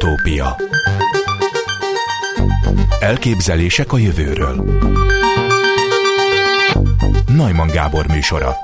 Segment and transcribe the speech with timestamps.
[0.00, 0.56] Utópia
[3.00, 4.64] Elképzelések a jövőről
[7.26, 8.56] Najman Gábor műsora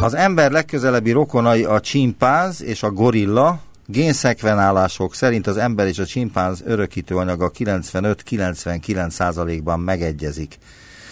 [0.00, 6.06] Az ember legközelebbi rokonai a csimpánz és a gorilla, Génszekvenálások szerint az ember és a
[6.06, 10.58] csimpánz örökítőanyaga 95-99%-ban megegyezik.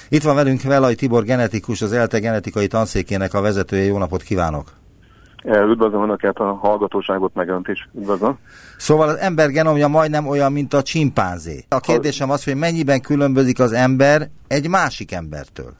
[0.08, 3.84] Itt van velünk Velaj Tibor genetikus, az ELTE genetikai tanszékének a vezetője.
[3.84, 4.83] Jó napot kívánok!
[5.44, 7.88] Üdvözlöm Önöket, a hallgatóságot meg Önt is.
[7.94, 8.38] Üdvözlöm.
[8.76, 11.64] Szóval az ember genomja majdnem olyan, mint a csimpánzé.
[11.68, 15.72] A kérdésem az, hogy mennyiben különbözik az ember egy másik embertől?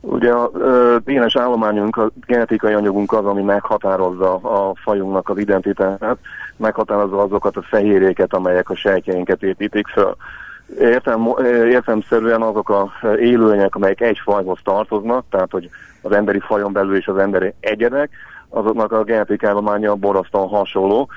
[0.00, 0.50] Ugye a
[1.04, 6.18] DNS állományunk, a genetikai anyagunk az, ami meghatározza a fajunknak az identitását,
[6.56, 10.16] meghatározza azokat a fehérjéket, amelyek a sejtjeinket építik föl.
[10.78, 11.28] Értem,
[11.70, 15.70] értemszerűen azok a élőlények, amelyek egy fajhoz tartoznak, tehát hogy
[16.04, 18.10] az emberi fajon belül is az emberi egyedek,
[18.48, 21.08] azoknak a genetikállománya borzasztóan hasonló.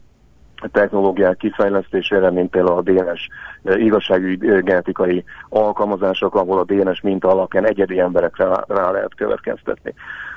[0.71, 3.27] technológiák kifejlesztésére, mint például a DNS
[3.63, 9.93] igazságügyi genetikai alkalmazások, ahol a DNS minta alapján egyedi emberekre rá lehet következtetni.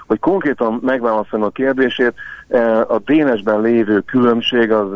[0.06, 2.14] Hogy konkrétan megválaszolom a kérdését,
[2.88, 4.88] a DNS-ben lévő különbség az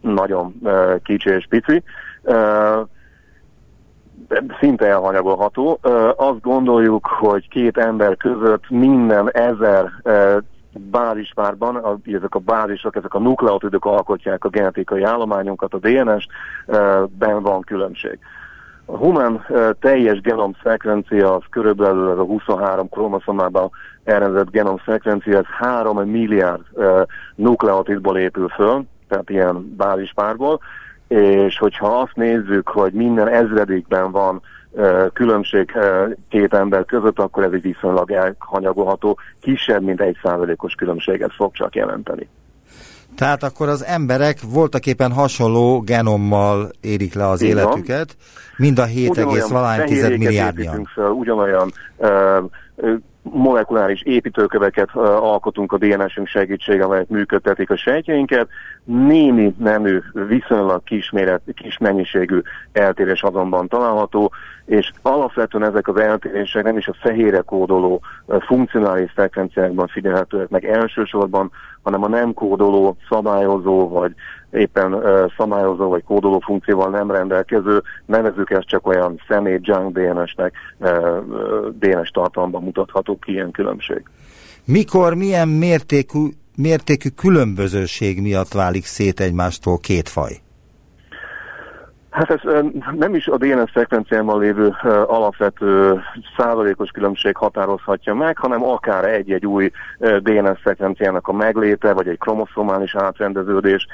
[0.00, 0.54] nagyon
[1.02, 1.82] kicsi és pici,
[4.60, 5.78] szinte elhanyagolható.
[6.16, 9.90] Azt gondoljuk, hogy két ember között minden ezer
[10.72, 18.18] bázispárban, ezek a bázisok, ezek a nukleotidok alkotják a genetikai állományunkat, a DNS-ben van különbség.
[18.84, 19.44] A human
[19.80, 23.70] teljes genom szekvencia az körülbelül ez a 23 kromoszomában
[24.04, 26.62] elrendezett genom szekvencia, ez 3 milliárd
[27.34, 30.60] nukleotidból épül föl, tehát ilyen bázispárból,
[31.08, 34.42] és hogyha azt nézzük, hogy minden ezredikben van
[35.12, 35.72] különbség
[36.28, 41.74] két ember között, akkor ez egy viszonylag elhanyagolható, kisebb, mint egy százalékos különbséget fog csak
[41.74, 42.28] jelenteni.
[43.16, 48.16] Tehát akkor az emberek voltaképpen hasonló genommal érik le az Így életüket,
[48.56, 50.88] mind a 7,1 milliárdnyian.
[51.18, 52.44] Ugyanolyan uh,
[53.22, 58.48] molekuláris építőköveket alkotunk a DNS-ünk segítsége, amelyek működtetik a sejtjeinket.
[58.84, 62.40] Némi nemű, viszonylag kisméret, kis mennyiségű
[62.72, 64.32] eltérés azonban található,
[64.64, 71.50] és alapvetően ezek az eltérések nem is a fehére kódoló funkcionális szekvenciákban figyelhetőek meg elsősorban,
[71.82, 74.14] hanem a nem kódoló, szabályozó vagy
[74.50, 80.54] éppen uh, szabályozó vagy kódoló funkcióval nem rendelkező, nevezük ezt csak olyan személy junk DNS-nek
[80.78, 80.90] uh,
[81.78, 84.02] DNS tartalomban mutatható ki ilyen különbség.
[84.64, 90.40] Mikor, milyen mértékű, mértékű különbözőség miatt válik szét egymástól két faj?
[92.10, 92.40] Hát ez
[92.98, 94.74] nem is a DNS szekvenciában lévő
[95.06, 96.00] alapvető
[96.36, 102.94] százalékos különbség határozhatja meg, hanem akár egy-egy új DNS szekvenciának a megléte, vagy egy kromoszomális
[102.94, 103.86] átrendeződés.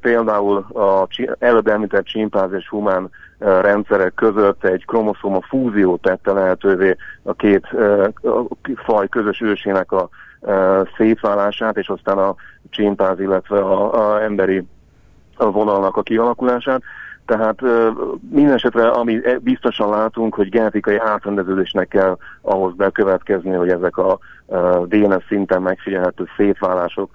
[0.00, 1.06] Például a
[1.38, 7.66] előbb említett csimpáz és humán rendszerek között egy kromoszoma fúzió tette lehetővé a két
[8.74, 10.08] faj közös ősének a
[10.96, 12.34] szétválását, és aztán a
[12.70, 14.66] csimpáz, illetve a, a emberi
[15.36, 16.82] vonalnak a kialakulását.
[17.26, 17.60] Tehát
[18.30, 24.18] minden esetre, ami e, biztosan látunk, hogy genetikai átrendeződésnek kell ahhoz bekövetkezni, hogy ezek a
[24.84, 27.10] DNS szinten megfigyelhető szétválások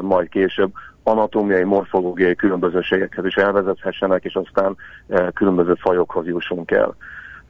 [0.00, 0.70] majd később
[1.08, 4.76] anatómiai, morfológiai különbözőségekhez is elvezethessenek, és aztán
[5.34, 6.96] különböző fajokhoz jussunk el.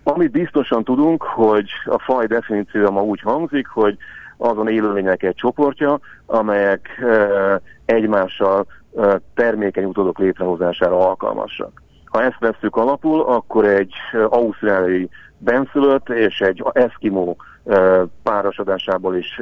[0.03, 3.97] Amit biztosan tudunk, hogy a faj definíciója ma úgy hangzik, hogy
[4.37, 6.89] azon élőlények egy csoportja, amelyek
[7.85, 8.67] egymással
[9.35, 11.83] termékeny utódok létrehozására alkalmasak.
[12.05, 13.94] Ha ezt vesszük alapul, akkor egy
[14.29, 17.37] ausztráliai benszülött és egy eszkimó
[18.23, 19.41] párosodásából is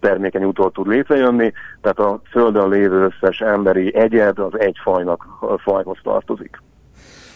[0.00, 5.26] termékeny utól tud létrejönni, tehát a Földön lévő összes emberi egyed az egy fajnak
[5.62, 6.62] fajhoz tartozik.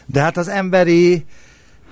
[0.06, 1.25] De hát az emberi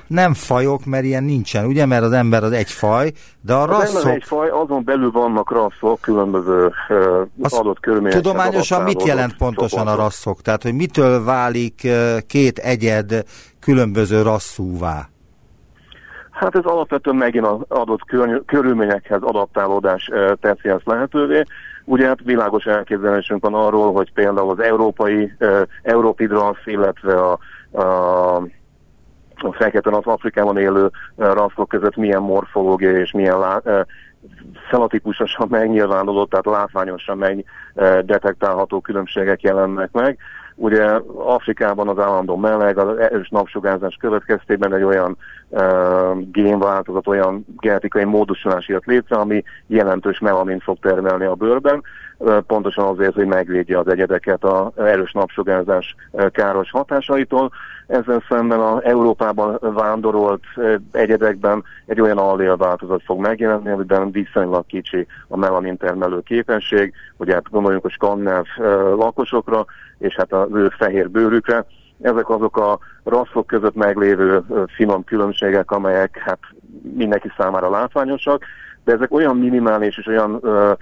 [0.06, 1.86] nem fajok, mert ilyen nincsen, ugye?
[1.86, 3.96] Mert az ember az egy faj, de a rasszok...
[3.96, 8.20] Az egy faj, azon belül vannak rasszok, különböző uh, adott körülmények.
[8.20, 10.42] Tudományosan mit jelent pontosan a rasszok?
[10.42, 11.88] Tehát, hogy mitől válik
[12.26, 13.24] két egyed
[13.60, 15.09] különböző rasszúvá?
[16.40, 18.00] Hát ez alapvetően megint az adott
[18.46, 20.10] körülményekhez adaptálódás
[20.40, 21.42] teszi ezt lehetővé.
[21.84, 25.32] Ugye hát világos elképzelésünk van arról, hogy például az európai
[25.82, 27.38] Europidrasz, illetve a,
[27.80, 28.42] a
[29.42, 33.60] a fekete az Afrikában élő rasszok között milyen morfológia és milyen lá,
[34.70, 37.18] szelatípusosan megnyilvánuló, tehát látványosan
[37.74, 40.18] megdetektálható különbségek jelennek meg.
[40.62, 45.16] Ugye Afrikában az állandó meleg, az erős napsugárzás következtében egy olyan
[45.48, 45.60] uh,
[46.32, 51.82] génváltozat, olyan genetikai módosulás jött létre, ami jelentős melanin fog termelni a bőrben,
[52.46, 55.94] pontosan azért, hogy megvédje az egyedeket az erős napsugárzás
[56.32, 57.50] káros hatásaitól.
[57.86, 60.42] Ezzel szemben a Európában vándorolt
[60.92, 67.50] egyedekben egy olyan allélváltozat fog megjelenni, amiben viszonylag kicsi a melanin termelő képesség, ugye hát
[67.50, 68.44] gondoljunk a skandináv
[68.96, 69.64] lakosokra,
[69.98, 71.64] és hát az ő fehér bőrükre.
[72.00, 74.42] Ezek azok a rasszok között meglévő
[74.74, 76.38] finom különbségek, amelyek hát
[76.94, 78.44] mindenki számára látványosak,
[78.84, 80.72] de ezek olyan minimális és olyan ö,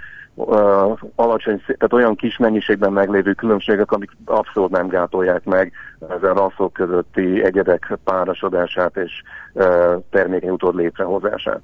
[0.47, 6.73] ö, alacsony, tehát olyan kis mennyiségben meglévő különbségek, amik abszolút nem gátolják meg ezen rasszok
[6.73, 9.13] közötti egyedek párosodását és
[9.53, 11.61] ö, termékeny utód létrehozását.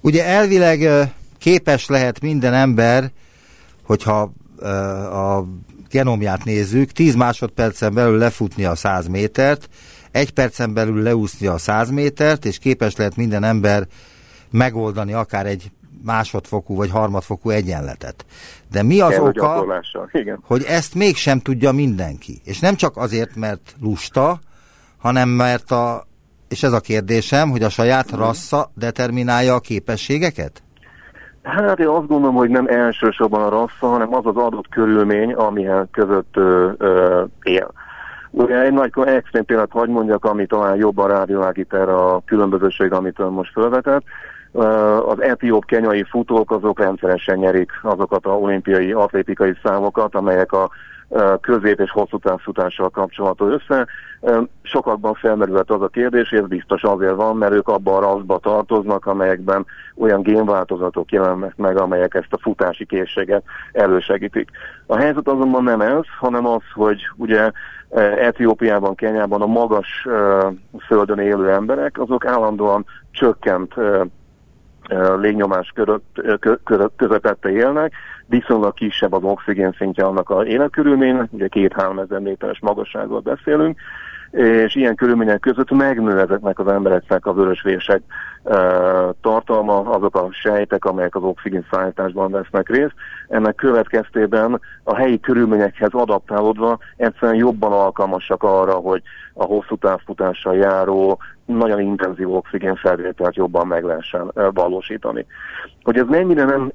[0.00, 1.08] Ugye elvileg
[1.38, 3.04] képes lehet minden ember,
[3.86, 4.32] hogyha
[5.12, 5.44] a
[5.90, 9.68] genomját nézzük, 10 másodpercen belül lefutni a 100 métert,
[10.10, 13.86] egy percen belül leúszni a 100 métert, és képes lehet minden ember
[14.50, 15.70] megoldani akár egy
[16.06, 18.24] másodfokú vagy harmadfokú egyenletet.
[18.70, 19.82] De mi az El, oka,
[20.12, 20.38] Igen.
[20.46, 22.40] hogy ezt mégsem tudja mindenki?
[22.44, 24.38] És nem csak azért, mert lusta,
[24.98, 26.06] hanem mert a,
[26.48, 30.62] és ez a kérdésem, hogy a saját rassza determinálja a képességeket?
[31.42, 35.88] Hát én azt gondolom, hogy nem elsősorban a rassza, hanem az az adott körülmény, amilyen
[35.90, 37.72] között ö, ö, él.
[38.30, 43.18] Ugye egy nagy extrém példát hagy mondjak, ami talán jobban rávilágít erre a különbözőség, amit
[43.18, 44.02] ön most felvetett.
[45.06, 50.70] Az etióp kenyai futók azok rendszeresen nyerik azokat a olimpiai atlétikai számokat, amelyek a
[51.40, 53.86] közép- és hosszú távfutással kapcsolatos össze.
[54.62, 58.38] Sokakban felmerült az a kérdés, és ez biztos azért van, mert ők abban a raszba
[58.38, 59.66] tartoznak, amelyekben
[59.96, 63.42] olyan génváltozatok jelennek meg, amelyek ezt a futási készséget
[63.72, 64.50] elősegítik.
[64.86, 67.50] A helyzet azonban nem ez, hanem az, hogy ugye
[68.20, 70.06] Etiópiában, Kenyában a magas
[70.86, 73.74] földön élő emberek, azok állandóan csökkent
[75.20, 75.72] légnyomás
[76.96, 77.92] közepette élnek,
[78.26, 83.78] viszonylag kisebb az oxigén szintje annak a életkörülménynek, ugye két-három ezer méteres magasságról beszélünk,
[84.30, 88.02] és ilyen körülmények között megnő ezeknek az embereknek a vörösvések
[89.20, 92.94] tartalma, azok a sejtek, amelyek az oxigén szállításban vesznek részt.
[93.28, 99.02] Ennek következtében a helyi körülményekhez adaptálódva egyszerűen jobban alkalmasak arra, hogy
[99.34, 105.26] a hosszú távfutással járó, nagyon intenzív oxigénfelvételt jobban meg lehessen valósítani.
[105.82, 106.72] Hogy ez mennyire nem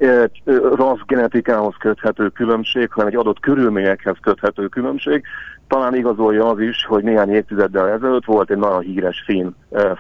[0.76, 5.24] rassz genetikához köthető különbség, hanem egy adott körülményekhez köthető különbség,
[5.72, 9.50] talán igazolja az is, hogy néhány évtizeddel ezelőtt volt egy nagyon híres finn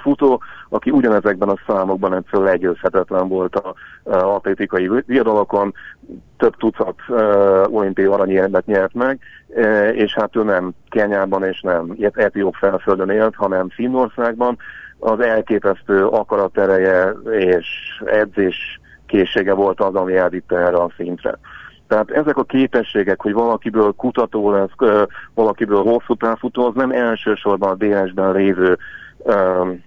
[0.01, 3.73] futó, aki ugyanezekben a számokban egyszerűen legyőzhetetlen volt a
[4.03, 5.73] atlétikai viadalokon,
[6.37, 6.95] több tucat
[7.65, 9.19] olimpiai aranyérmet nyert meg,
[9.93, 14.57] és hát ő nem Kenyában és nem Etióp felföldön élt, hanem Finnországban.
[14.99, 17.67] Az elképesztő akaratereje és
[18.05, 21.39] edzés készsége volt az, ami elvitte erre a szintre.
[21.91, 27.75] Tehát ezek a képességek, hogy valakiből kutató lesz, valakiből hosszú távfutó, az nem elsősorban a
[27.75, 28.77] DS-ben lévő
[29.17, 29.83] um,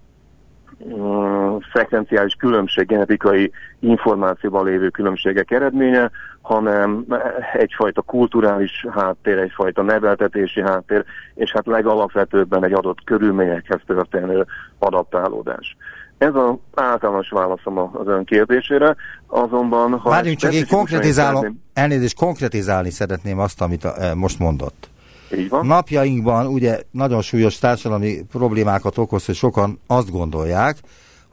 [1.73, 6.11] szekvenciális különbség, genetikai információban lévő különbségek eredménye,
[6.43, 7.05] hanem
[7.53, 14.47] egyfajta kulturális háttér, egyfajta neveltetési háttér, és hát legalapvetőbben egy adott körülményekhez történő
[14.79, 15.77] adaptálódás.
[16.19, 19.99] Ez az általános válaszom az ön kérdésére, azonban...
[19.99, 21.63] Ha Várjunk csak, én konkretizálom, szeretném...
[21.73, 24.89] elnézést, konkretizálni szeretném azt, amit a, e, most mondott.
[25.37, 25.67] Így van.
[25.67, 30.77] Napjainkban ugye nagyon súlyos társadalmi problémákat okoz, hogy sokan azt gondolják,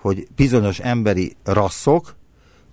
[0.02, 2.16] hogy bizonyos emberi rasszok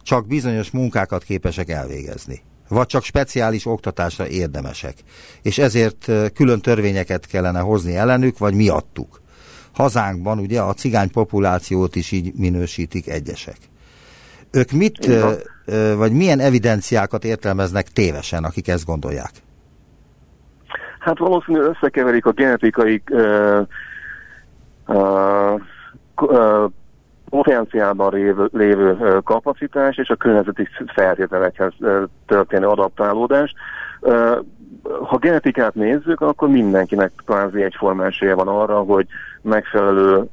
[0.02, 4.94] csak bizonyos munkákat képesek elvégezni vagy csak speciális oktatásra érdemesek.
[5.42, 9.20] És ezért e, külön törvényeket kellene hozni ellenük, vagy miattuk
[9.78, 13.56] hazánkban ugye a cigány populációt is így minősítik egyesek.
[14.50, 15.06] Ők mit,
[15.96, 19.30] vagy milyen evidenciákat értelmeznek tévesen, akik ezt gondolják?
[20.98, 23.66] Hát valószínűleg összekeverik a genetikai uh,
[27.28, 31.72] potenciálban lévő, lévő kapacitás és a környezeti feltételekhez
[32.26, 33.54] történő adaptálódás
[35.02, 39.06] ha genetikát nézzük, akkor mindenkinek kvázi egyformán esélye van arra, hogy
[39.42, 40.24] megfelelő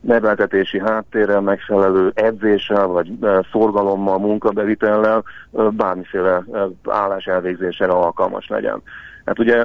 [0.00, 3.12] neveltetési háttérrel, megfelelő edzéssel, vagy
[3.52, 5.22] szorgalommal, munkabevitellel
[5.70, 6.44] bármiféle
[6.88, 8.82] állás elvégzésére alkalmas legyen.
[9.24, 9.64] Hát ugye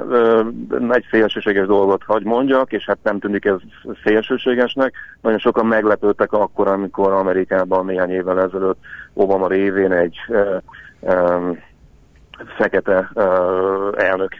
[0.88, 3.56] egy szélsőséges dolgot hagy mondjak, és hát nem tűnik ez
[4.04, 4.94] szélsőségesnek.
[5.20, 8.78] Nagyon sokan meglepődtek akkor, amikor Amerikában néhány évvel ezelőtt
[9.14, 10.16] Obama révén egy
[12.56, 13.24] fekete uh,
[13.96, 14.36] elnök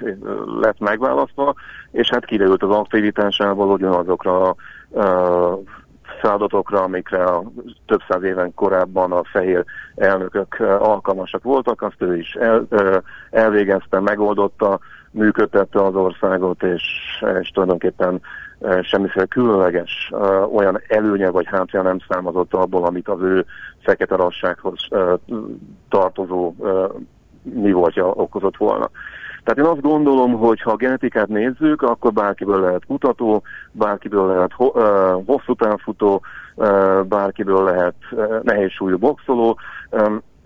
[0.60, 1.54] lett megválasztva,
[1.90, 4.54] és hát kiderült az aktivitásából ugyanazokra a
[4.90, 5.58] uh,
[6.20, 7.42] feladatokra, amikre a
[7.86, 12.66] több száz éven korábban a fehér elnökök alkalmasak voltak, azt ő is el,
[13.30, 14.78] elvégezte, megoldotta,
[15.10, 16.82] működtette az országot, és,
[17.40, 18.20] és tulajdonképpen
[18.82, 20.12] semmiféle különleges
[20.54, 23.44] olyan előnye vagy hátja nem számozott abból, amit az ő
[23.82, 24.88] fekete rassághoz
[25.88, 26.54] tartozó
[27.54, 28.90] mi voltja okozott volna.
[29.44, 34.52] Tehát én azt gondolom, hogy ha a genetikát nézzük, akkor bárkiből lehet kutató, bárkiből lehet
[34.52, 34.70] ho,
[35.26, 36.22] hosszú távfutó,
[37.02, 39.58] bárkiből lehet uh, nehéz súlyú boxoló.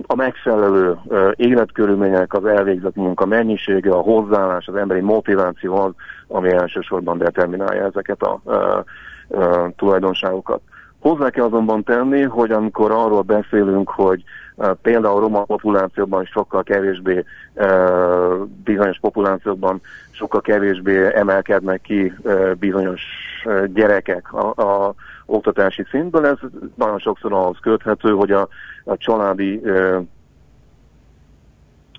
[0.07, 0.99] A megfelelő
[1.35, 5.93] életkörülmények, az elvégzett munka mennyisége, a hozzáállás, az emberi motiváció az,
[6.29, 8.41] ami elsősorban determinálja ezeket a
[9.77, 10.61] tulajdonságokat.
[11.01, 14.25] Hozzá kell azonban tenni, hogy amikor arról beszélünk, hogy
[14.83, 17.25] Például a roma populációban sokkal kevésbé,
[18.65, 19.81] bizonyos populációkban
[20.11, 22.13] sokkal kevésbé emelkednek ki
[22.59, 23.03] bizonyos
[23.67, 24.95] gyerekek a, a
[25.27, 26.27] oktatási szintből.
[26.27, 26.39] Ez
[26.75, 28.49] nagyon sokszor ahhoz köthető, hogy a,
[28.85, 29.61] a családi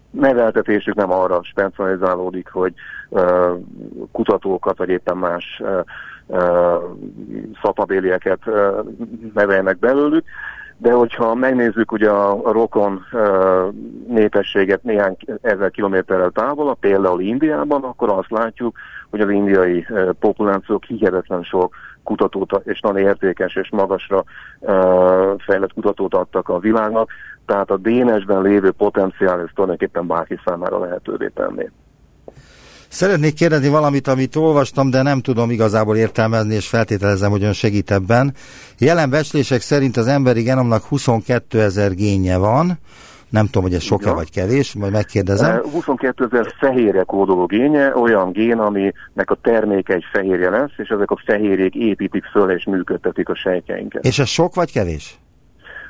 [0.09, 2.73] neveltetésük nem arra specializálódik, hogy
[4.11, 5.79] kutatókat, vagy éppen más uh,
[7.61, 8.39] szapabélieket
[9.33, 10.23] nevelnek belőlük,
[10.77, 13.05] de hogyha megnézzük ugye a, rokon
[14.07, 18.77] népességet néhány ezer kilométerrel távol, például Indiában, akkor azt látjuk,
[19.09, 19.85] hogy az indiai
[20.19, 24.23] populációk hihetetlen sok kutatót és nagyon értékes és magasra
[24.59, 24.73] uh,
[25.37, 27.11] fejlett kutatót adtak a világnak,
[27.45, 31.69] tehát a DNS-ben lévő potenciál ez tulajdonképpen bárki számára lehetővé tenni.
[32.91, 37.91] Szeretnék kérdezni valamit, amit olvastam, de nem tudom igazából értelmezni, és feltételezem, hogy ön segít
[37.91, 38.33] ebben.
[38.77, 42.79] Jelen becslések szerint az emberi genomnak 22 ezer génje van,
[43.29, 44.15] nem tudom, hogy ez sok-e ja.
[44.15, 45.61] vagy kevés, majd megkérdezem.
[45.71, 51.11] 22 ezer fehérje kódoló génje, olyan gén, aminek a terméke egy fehérje lesz, és ezek
[51.11, 54.05] a fehérjék építik föl és működtetik a sejtjeinket.
[54.05, 55.19] És ez sok vagy kevés?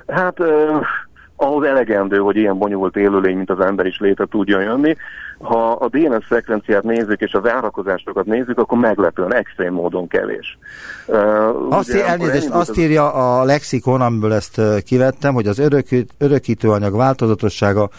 [0.07, 0.47] Hát uh,
[1.41, 4.95] ahhoz elegendő, hogy ilyen bonyolult élőlény, mint az ember is létre tudjon jönni.
[5.39, 10.57] Ha a DNS szekvenciát nézzük és a várakozásokat nézzük, akkor meglepően extrém módon kevés.
[11.07, 11.17] Uh,
[11.69, 12.77] azt, ugye, elnézést, azt az...
[12.77, 17.89] írja a lexikon, amiből ezt kivettem, hogy az örökít, örökítőanyag változatossága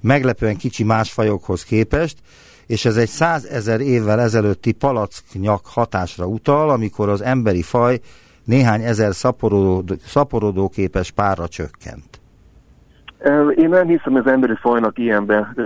[0.00, 2.16] meglepően kicsi más fajokhoz képest,
[2.66, 8.00] és ez egy százezer évvel ezelőtti palacknyak hatásra utal, amikor az emberi faj
[8.44, 12.21] néhány ezer szaporodó, szaporodóképes párra csökkent.
[13.54, 15.56] Én nem hiszem, hogy az emberi fajnak ilyenben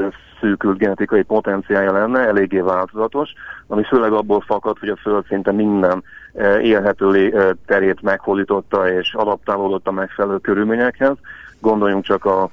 [0.40, 3.32] szűkült genetikai potenciája lenne, eléggé változatos,
[3.66, 6.02] ami főleg abból fakad, hogy a Föld szinte minden
[6.62, 7.34] élhető
[7.66, 11.16] terét meghódította és adaptálódott a megfelelő körülményekhez.
[11.60, 12.50] Gondoljunk csak a, a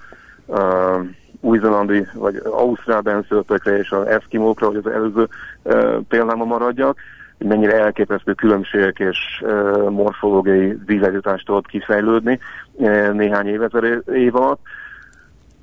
[1.39, 5.27] új-zélandi vagy ausztrál benszülöttekre és az eszkimókra, hogy az előző
[5.63, 6.97] e, példáma maradjak,
[7.37, 9.43] hogy mennyire elképesztő különbségek és
[9.89, 12.39] morfológiai vízegyütást tudott kifejlődni
[12.79, 14.59] e, néhány évezer év alatt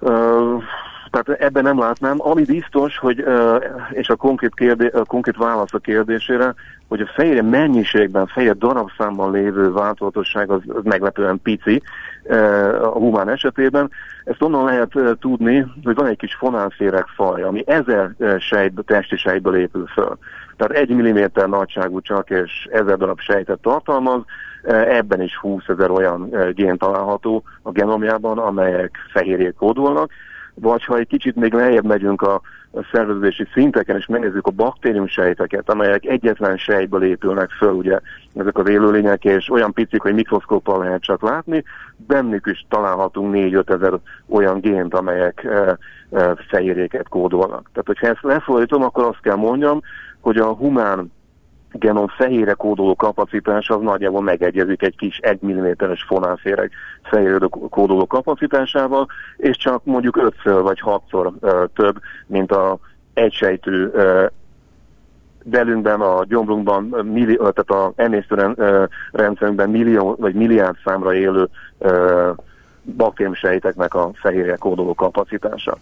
[0.03, 0.69] Um.
[1.11, 2.17] Tehát ebben nem látnám.
[2.19, 3.25] Ami biztos, hogy,
[3.91, 6.55] és a konkrét, kérdé, a konkrét válasz a kérdésére,
[6.89, 11.83] hogy a fehérje mennyiségben, fehérje darabszámban lévő változatosság az, az meglepően pici
[12.83, 13.91] a humán esetében.
[14.25, 19.57] Ezt onnan lehet tudni, hogy van egy kis fonálféreg faj, ami ezer sejt, testi sejtből
[19.57, 20.19] épül föl.
[20.57, 24.23] Tehát egy milliméter nagyságú csak, és ezer darab sejtet tartalmaz,
[24.65, 30.11] Ebben is 20 ezer olyan gén található a genomjában, amelyek fehérjét kódolnak,
[30.61, 32.41] vagy ha egy kicsit még lejjebb megyünk a,
[32.73, 38.01] a szerveződési szinteken, és megnézzük a baktérium sejteket, amelyek egyetlen sejtből épülnek föl, ugye
[38.35, 41.65] ezek az élőlények, és olyan picik, hogy mikroszkóppal lehet csak látni,
[41.97, 43.99] bennük is találhatunk 4-5 ezer
[44.29, 45.79] olyan gént, amelyek e,
[46.11, 47.71] e, fehérjéket kódolnak.
[47.73, 49.81] Tehát, hogyha ezt lefordítom, akkor azt kell mondjam,
[50.21, 51.13] hogy a humán
[51.73, 56.71] genom fehére kódoló kapacitás az nagyjából megegyezik egy kis 1 mm-es fonálféreg
[57.03, 57.39] fehére
[57.71, 62.79] kódoló kapacitásával, és csak mondjuk 5 vagy 6-szor uh, több, mint a
[63.15, 64.27] egysejtő uh,
[65.45, 71.49] belünkben, a gyomrunkban, milli, tehát a emésztőrendszerünkben millió vagy milliárd számra élő
[72.97, 75.77] baktériumsejteknek a fehérje kódoló kapacitása.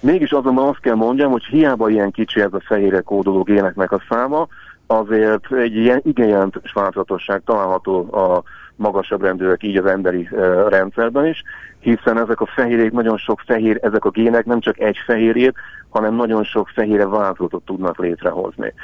[0.00, 4.02] Mégis azonban azt kell mondjam, hogy hiába ilyen kicsi ez a fehérje kódoló géneknek a
[4.08, 4.46] száma,
[4.90, 8.42] azért egy ilyen igen jelentős változatosság található a
[8.76, 11.42] magasabb rendőrök így az emberi uh, rendszerben is,
[11.80, 15.54] hiszen ezek a fehérjék, nagyon sok fehér, ezek a gének nem csak egy fehérjét,
[15.88, 18.74] hanem nagyon sok fehére változatot tudnak létrehozni.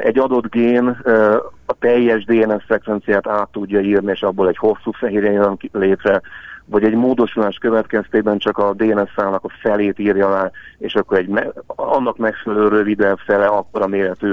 [0.00, 0.86] Egy adott gén
[1.66, 6.20] a teljes DNS szekvenciát át tudja írni, és abból egy hosszú fehérje jön létre,
[6.66, 11.28] vagy egy módosulás következtében csak a DNS számnak a felét írja le, és akkor egy
[11.28, 14.32] me- annak megfelelő rövidebb fele akkora méretű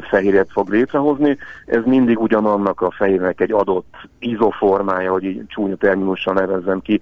[0.00, 1.38] fehérjet fog létrehozni.
[1.66, 7.00] Ez mindig ugyanannak a fehérnek egy adott izoformája, hogy így csúnya terminussal nevezzem ki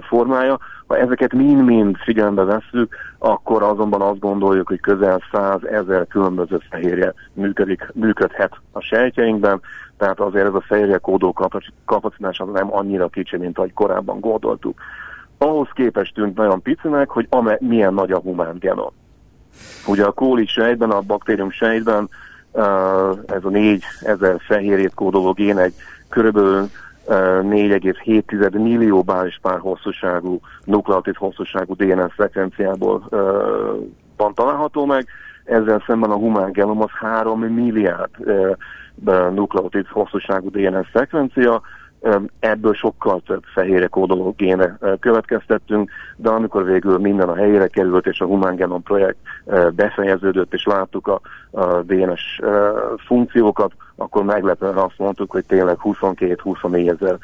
[0.00, 0.58] formája.
[0.86, 7.14] Ha ezeket mind-mind figyelembe vesszük, akkor azonban azt gondoljuk, hogy közel 100 ezer különböző fehérje
[7.32, 9.60] működik, működhet a sejtjeinkben,
[9.96, 11.34] tehát azért ez a fehérje kódó
[11.84, 14.80] kapacitás nem annyira kicsi, mint ahogy korábban gondoltuk.
[15.38, 18.92] Ahhoz képest tűnt nagyon picinek, hogy ame, milyen nagy a humán genom.
[19.86, 22.08] Ugye a kóli sejtben, a baktérium sejtben
[23.26, 25.74] ez a 4000 fehérjét kódoló gén egy
[26.08, 26.68] körülbelül
[27.06, 33.04] 4,7 millió bázispár hosszúságú, nukleotid hosszúságú DNS szekvenciából
[34.16, 35.06] van található meg,
[35.44, 38.10] ezzel szemben a humán genom az 3 milliárd
[39.34, 41.62] nukleotid hosszúságú DNS szekvencia,
[42.38, 48.20] ebből sokkal több fehérre kódoló géne következtettünk, de amikor végül minden a helyére került, és
[48.20, 49.18] a Human Genome projekt
[49.74, 52.40] befejeződött, és láttuk a, a DNS
[53.06, 57.18] funkciókat, akkor meglepően azt mondtuk, hogy tényleg 22-24 ezer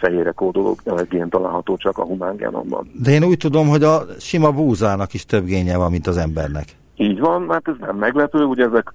[0.00, 0.76] fehérre kódoló
[1.08, 2.90] gén található csak a Human Genomban.
[3.02, 6.64] De én úgy tudom, hogy a sima búzának is több génje van, mint az embernek.
[6.96, 8.92] Így van, hát ez nem meglepő, ugye ezek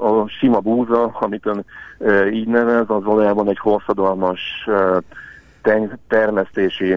[0.00, 1.64] a sima búza, amit ön
[2.32, 4.40] így nevez, az valójában egy hosszadalmas
[6.08, 6.96] termesztési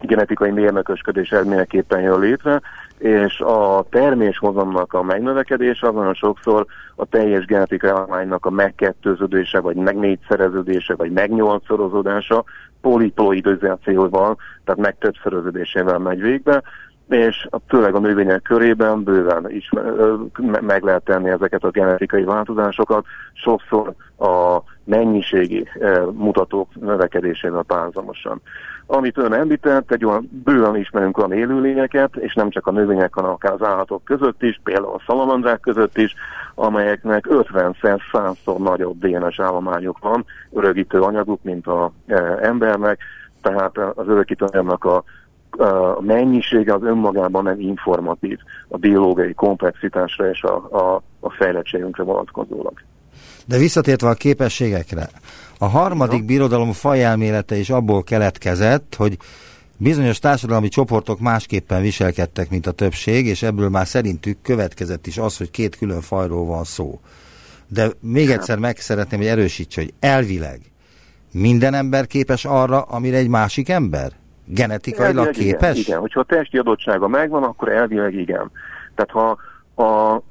[0.00, 2.60] genetikai mérnökösködés eredményeképpen jön létre,
[2.98, 6.66] és a terméshozamnak a megnövekedése az nagyon sokszor
[6.96, 12.44] a teljes genetikai állománynak a megkettőződése, vagy megnégyszereződése, vagy megnyolcszorozódása
[12.80, 16.62] poliploidizációval, tehát megtöbbszöröződésével megy végbe,
[17.08, 19.70] és főleg a növények körében bőven is
[20.60, 25.68] meg lehet tenni ezeket a genetikai változásokat, sokszor a mennyiségi
[26.12, 28.40] mutatók növekedésével párhuzamosan.
[28.86, 33.30] Amit ön említett, egy olyan bőven ismerünk olyan élőlényeket, és nem csak a növények, hanem
[33.30, 36.14] akár az állatok között is, például a szalamandrák között is,
[36.54, 41.90] amelyeknek 50-szer, 100-szor nagyobb DNS állományuk van, örökítő anyaguk, mint az
[42.40, 43.00] embernek,
[43.42, 45.04] tehát az örökítő anyagnak a
[45.50, 52.72] a mennyisége az önmagában nem informatív a biológiai komplexitásra és a, a, a fejlettségünkre vonatkozólag.
[53.46, 55.08] De visszatértve a képességekre,
[55.58, 59.16] a harmadik birodalom fajelmélete is abból keletkezett, hogy
[59.76, 65.36] bizonyos társadalmi csoportok másképpen viselkedtek, mint a többség, és ebből már szerintük következett is az,
[65.36, 67.00] hogy két külön fajról van szó.
[67.68, 70.60] De még egyszer meg szeretném, hogy erősítse, hogy elvileg
[71.32, 74.12] minden ember képes arra, amire egy másik ember?
[74.48, 75.70] Genetikailag elvileg képes?
[75.70, 78.50] Igen, igen, hogyha a testi adottsága megvan, akkor elvileg igen.
[78.94, 79.36] Tehát ha
[79.84, 80.22] a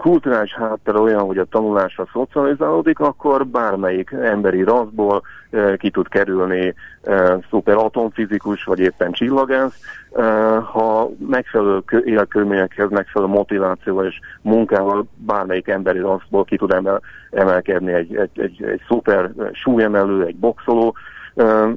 [0.00, 6.74] kulturális háttere olyan, hogy a tanulásra szocializálódik, akkor bármelyik emberi raszból e, ki tud kerülni
[7.02, 9.80] e, szuper atomfizikus, vagy éppen csillagász,
[10.12, 10.22] e,
[10.56, 18.16] ha megfelelő életkörülményekhez, megfelelő motivációval és munkával bármelyik emberi raszból ki tud emel, emelkedni egy,
[18.16, 20.94] egy, egy, egy szuper súlyemelő, egy boxoló,
[21.34, 21.68] e,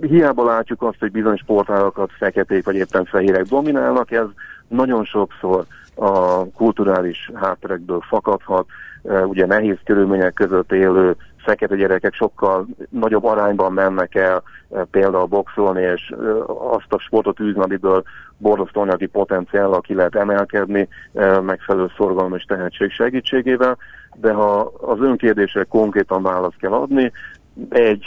[0.00, 4.26] hiába látjuk azt, hogy bizonyos sportágakat feketék vagy éppen fehérek dominálnak, ez
[4.68, 5.64] nagyon sokszor
[5.94, 8.66] a kulturális hátterekből fakadhat,
[9.02, 14.42] ugye nehéz körülmények között élő fekete gyerekek sokkal nagyobb arányban mennek el
[14.90, 16.14] például boxolni, és
[16.72, 18.02] azt a sportot űzni, amiből
[18.36, 20.88] borzasztó anyagi potenciállal ki lehet emelkedni
[21.42, 23.76] megfelelő szorgalom és tehetség segítségével,
[24.14, 27.12] de ha az önkérdésre konkrétan választ kell adni,
[27.68, 28.04] egy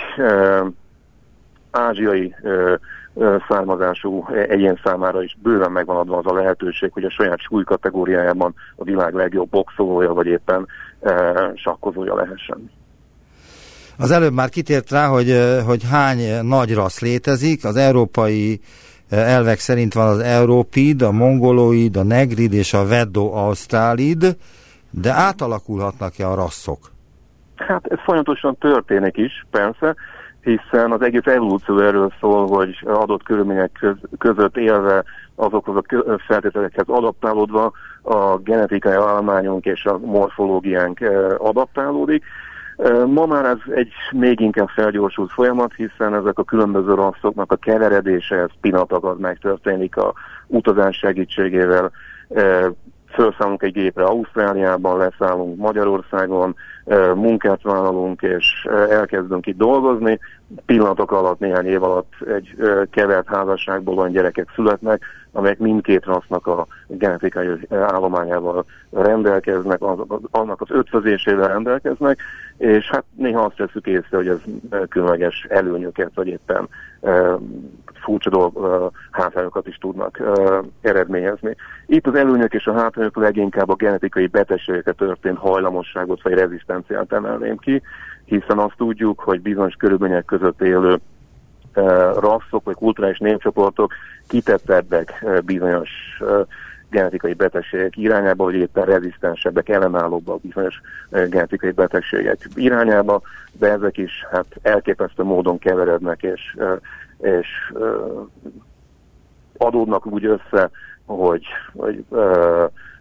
[1.71, 2.75] ázsiai ö,
[3.13, 7.63] ö, származású egyén számára is bőven megvan adva az a lehetőség, hogy a saját súly
[7.63, 10.67] kategóriájában a világ legjobb boxolója, vagy éppen
[10.99, 12.71] ö, sakkozója lehessen.
[13.97, 17.65] Az előbb már kitért rá, hogy, hogy hány nagy rassz létezik.
[17.65, 18.59] Az európai
[19.09, 24.37] elvek szerint van az Európid, a Mongoloid, a Negrid és a Veddo Australid,
[24.89, 26.79] de átalakulhatnak-e a rasszok?
[27.55, 29.95] Hát ez folyamatosan történik is, persze
[30.43, 33.85] hiszen az egész evolúció erről szól, hogy adott körülmények
[34.17, 35.03] között élve
[35.35, 40.99] azokhoz a feltételekhez adaptálódva a genetikai állományunk és a morfológiánk
[41.37, 42.23] adaptálódik.
[43.07, 48.35] Ma már ez egy még inkább felgyorsult folyamat, hiszen ezek a különböző rasszoknak a keveredése,
[48.35, 50.13] ez pillanatokat megtörténik a
[50.47, 51.91] utazás segítségével,
[53.11, 56.55] felszállunk egy gépre Ausztráliában, leszállunk Magyarországon,
[57.15, 60.19] munkát vállalunk, és elkezdünk itt dolgozni.
[60.65, 62.55] Pillanatok alatt, néhány év alatt egy
[62.91, 69.79] kevert házasságból olyan gyerekek születnek, amelyek mindkét rassznak a genetikai állományával rendelkeznek,
[70.31, 72.19] annak az ötvözésével rendelkeznek,
[72.57, 74.39] és hát néha azt veszük észre, hogy ez
[74.89, 76.67] különleges előnyöket, vagy éppen
[78.01, 80.21] furcsa dolg, hátrányokat is tudnak
[80.81, 81.55] eredményezni.
[81.85, 87.57] Itt az előnyök és a hátrányok leginkább a genetikai betegségeket történt hajlamosságot vagy rezisztenciát emelném
[87.57, 87.81] ki,
[88.25, 90.99] hiszen azt tudjuk, hogy bizonyos körülmények között élő
[92.19, 93.93] rasszok vagy kulturális népcsoportok
[94.27, 95.89] kitettebbek bizonyos
[96.89, 104.45] genetikai betegségek irányába, vagy éppen rezisztensebbek, ellenállóbbak bizonyos genetikai betegségek irányába, de ezek is hát
[104.61, 106.57] elképesztő módon keverednek, és,
[107.21, 107.47] és
[109.57, 110.69] adódnak úgy össze,
[111.05, 112.05] hogy, hogy,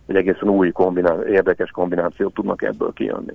[0.06, 3.32] hogy egészen új kombinál, érdekes kombinációt tudnak ebből kijönni.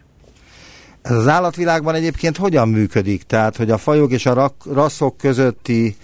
[1.02, 3.24] Ez az állatvilágban egyébként hogyan működik?
[3.24, 5.96] Tehát, hogy a fajok és a rasszok közötti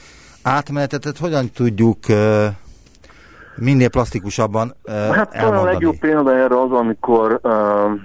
[0.44, 1.98] átmenetet hogyan tudjuk
[3.56, 5.68] minél plastikusabban Hát elmondani.
[5.68, 8.00] a legjobb példa erre az, amikor uh,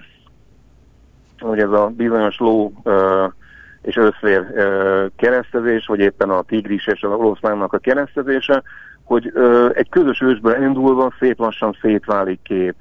[1.38, 2.92] hogy ez a bizonyos ló uh,
[3.86, 8.62] és összvér uh, keresztezés, vagy éppen a tigris és a oroszlánnak a keresztezése,
[9.06, 9.32] hogy
[9.72, 12.76] egy közös ősből indulva szép lassan szétválik két,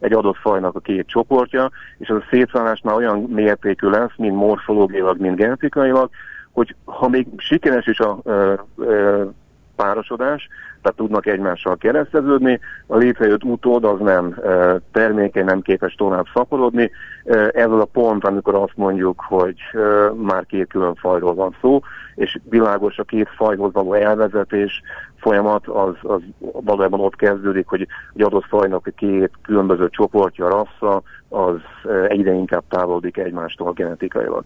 [0.00, 4.36] egy adott fajnak a két csoportja, és ez a szétválás már olyan mértékű lesz, mint
[4.36, 6.10] morfológiailag, mint genetikailag,
[6.52, 8.22] hogy ha még sikeres is a
[9.80, 10.48] párosodás,
[10.82, 12.60] tehát tudnak egymással kereszteződni.
[12.86, 16.90] A létrejött utód az nem e, termékeny, nem képes tovább szaporodni.
[17.24, 19.78] E, ez az a pont, amikor azt mondjuk, hogy e,
[20.14, 21.80] már két külön fajról van szó,
[22.14, 24.82] és világos a két fajhoz való elvezetés
[25.16, 31.02] folyamat, az, az valójában ott kezdődik, hogy egy adott fajnak a két különböző csoportja, rassza,
[31.28, 31.56] az
[32.08, 34.44] egyre inkább távolodik egymástól genetikailag.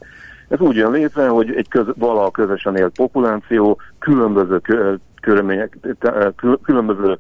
[0.49, 4.61] Ez úgy jön létre, hogy egy köz, valaha közösen élt populáció különböző
[5.25, 5.79] körülmények,
[6.63, 7.19] különböző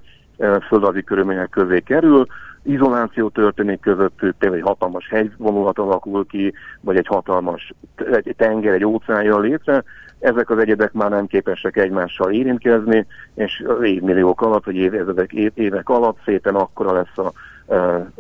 [0.69, 2.27] földrajzi körülmények közé kerül,
[2.63, 8.85] izoláció történik közöttük, például egy hatalmas hegyvonulat alakul ki, vagy egy hatalmas egy tenger, egy
[8.85, 9.85] óceán jön létre,
[10.19, 16.19] ezek az egyedek már nem képesek egymással érintkezni, és évmilliók alatt, vagy évezredek, évek alatt
[16.25, 17.33] szépen akkora lesz a
[17.75, 18.11] e,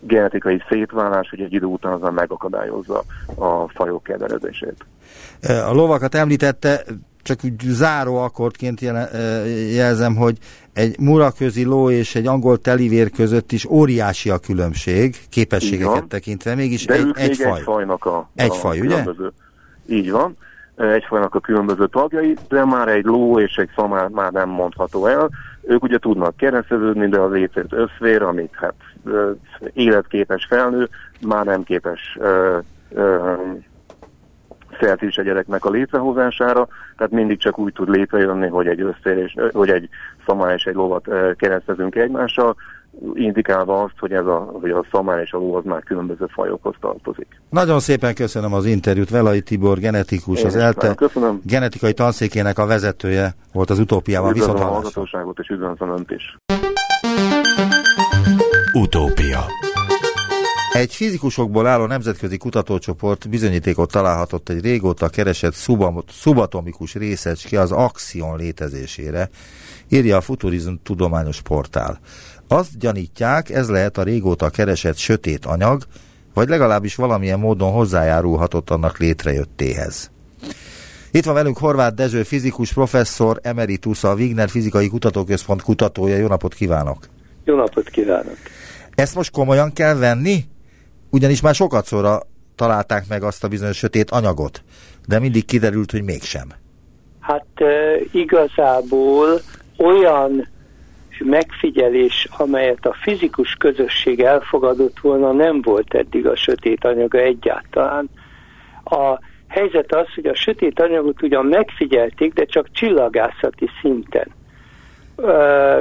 [0.00, 3.02] genetikai szétválás, hogy egy idő után azon megakadályozza
[3.36, 4.84] a fajok keveredését.
[5.68, 6.82] A lovakat említette,
[7.28, 8.80] csak úgy záró akkordként
[9.74, 10.38] jelzem, hogy
[10.72, 16.84] egy muraközi ló és egy angol telivér között is óriási a különbség, képességeket tekintve, mégis
[16.84, 17.58] De egy, egy faj.
[17.58, 19.04] egy fajnak a, egy a faj, ugye?
[19.86, 20.36] Így van.
[20.76, 25.06] Egy fajnak a különböző tagjai, de már egy ló és egy szamár már nem mondható
[25.06, 25.30] el.
[25.62, 28.74] Ők ugye tudnak kereszteződni, de az étszert összvér, amit hát
[29.72, 30.88] életképes felnő,
[31.20, 32.18] már nem képes
[34.80, 39.70] szertés a gyereknek a létrehozására, tehát mindig csak úgy tud létrejönni, hogy egy összérés, hogy
[39.70, 39.88] egy
[40.26, 42.56] szamár és egy lovat keresztezünk egymással,
[43.14, 46.74] indikálva azt, hogy, ez a, hogy a szamár és a ló az már különböző fajokhoz
[46.80, 47.40] tartozik.
[47.50, 49.10] Nagyon szépen köszönöm az interjút.
[49.10, 51.40] Velai Tibor, genetikus, Én az ELTE köszönöm.
[51.44, 54.32] genetikai tanszékének a vezetője volt az utópiában.
[54.32, 56.36] Viszont a hallgatóságot és üdvözlöm Önt is.
[60.78, 65.54] Egy fizikusokból álló nemzetközi kutatócsoport bizonyítékot találhatott egy régóta keresett
[66.08, 69.28] szubatomikus részecske az axion létezésére,
[69.88, 71.98] írja a Futurizm tudományos portál.
[72.48, 75.82] Azt gyanítják, ez lehet a régóta keresett sötét anyag,
[76.34, 80.10] vagy legalábbis valamilyen módon hozzájárulhatott annak létrejöttéhez.
[81.10, 86.16] Itt van velünk Horváth Dezső, fizikus professzor emeritus, a Wigner Fizikai Kutatóközpont kutatója.
[86.16, 86.98] Jó napot kívánok!
[87.44, 88.36] Jó napot kívánok!
[88.94, 90.44] Ezt most komolyan kell venni?
[91.10, 92.20] Ugyanis már sokat szóra
[92.54, 94.62] találták meg azt a bizonyos sötét anyagot,
[95.06, 96.48] de mindig kiderült, hogy mégsem.
[97.20, 97.46] Hát
[98.12, 99.40] igazából
[99.78, 100.48] olyan
[101.24, 108.10] megfigyelés, amelyet a fizikus közösség elfogadott volna, nem volt eddig a sötét anyaga egyáltalán.
[108.84, 109.18] A
[109.48, 114.28] helyzet az, hogy a sötét anyagot ugyan megfigyelték, de csak csillagászati szinten.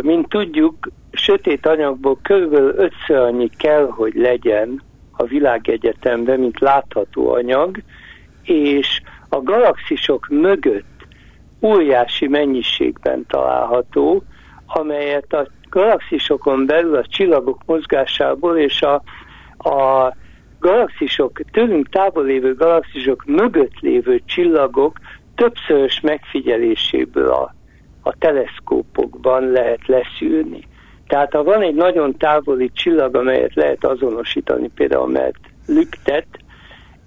[0.01, 4.81] Mint tudjuk, sötét anyagból körülbelül ötször annyi kell, hogy legyen
[5.17, 7.77] a világegyetemben, mint látható anyag,
[8.43, 11.07] és a galaxisok mögött
[11.61, 14.23] óriási mennyiségben található,
[14.65, 18.93] amelyet a galaxisokon belül a csillagok mozgásából és a,
[19.69, 20.13] a
[20.59, 24.97] galaxisok, tőlünk távol lévő galaxisok mögött lévő csillagok
[25.35, 27.53] többszörös megfigyeléséből a,
[28.01, 30.67] a teleszkópokban lehet leszűrni.
[31.07, 36.27] Tehát ha van egy nagyon távoli csillag, amelyet lehet azonosítani, például mert lüktet,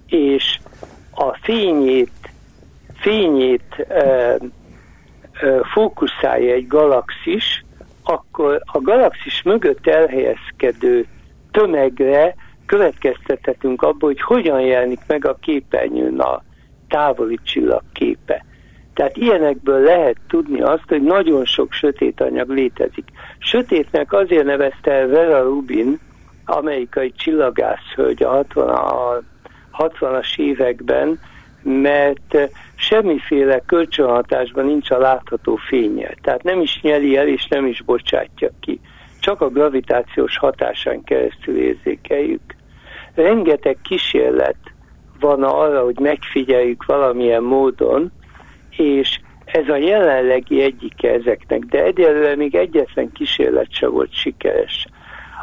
[0.07, 0.59] és
[1.15, 2.11] a fényét,
[2.99, 4.37] fényét e, e,
[5.73, 7.63] fókuszálja egy galaxis,
[8.03, 11.05] akkor a galaxis mögött elhelyezkedő
[11.51, 12.35] tömegre
[12.65, 16.43] következtethetünk abból, hogy hogyan jelenik meg a képernyőn a
[16.87, 18.45] távoli csillag képe.
[18.93, 23.05] Tehát ilyenekből lehet tudni azt, hogy nagyon sok sötét anyag létezik.
[23.37, 25.99] Sötétnek azért nevezte el Vera Rubin,
[26.45, 29.21] amerikai csillagászhölgy a 60, a
[29.77, 31.19] 60-as években,
[31.63, 32.37] mert
[32.75, 36.13] semmiféle kölcsönhatásban nincs a látható fényel.
[36.21, 38.79] Tehát nem is nyeli el, és nem is bocsátja ki.
[39.19, 42.55] Csak a gravitációs hatásán keresztül érzékeljük.
[43.15, 44.57] Rengeteg kísérlet
[45.19, 48.11] van arra, hogy megfigyeljük valamilyen módon,
[48.77, 54.87] és ez a jelenlegi egyike ezeknek, de egyelőre még egyetlen kísérlet se volt sikeres.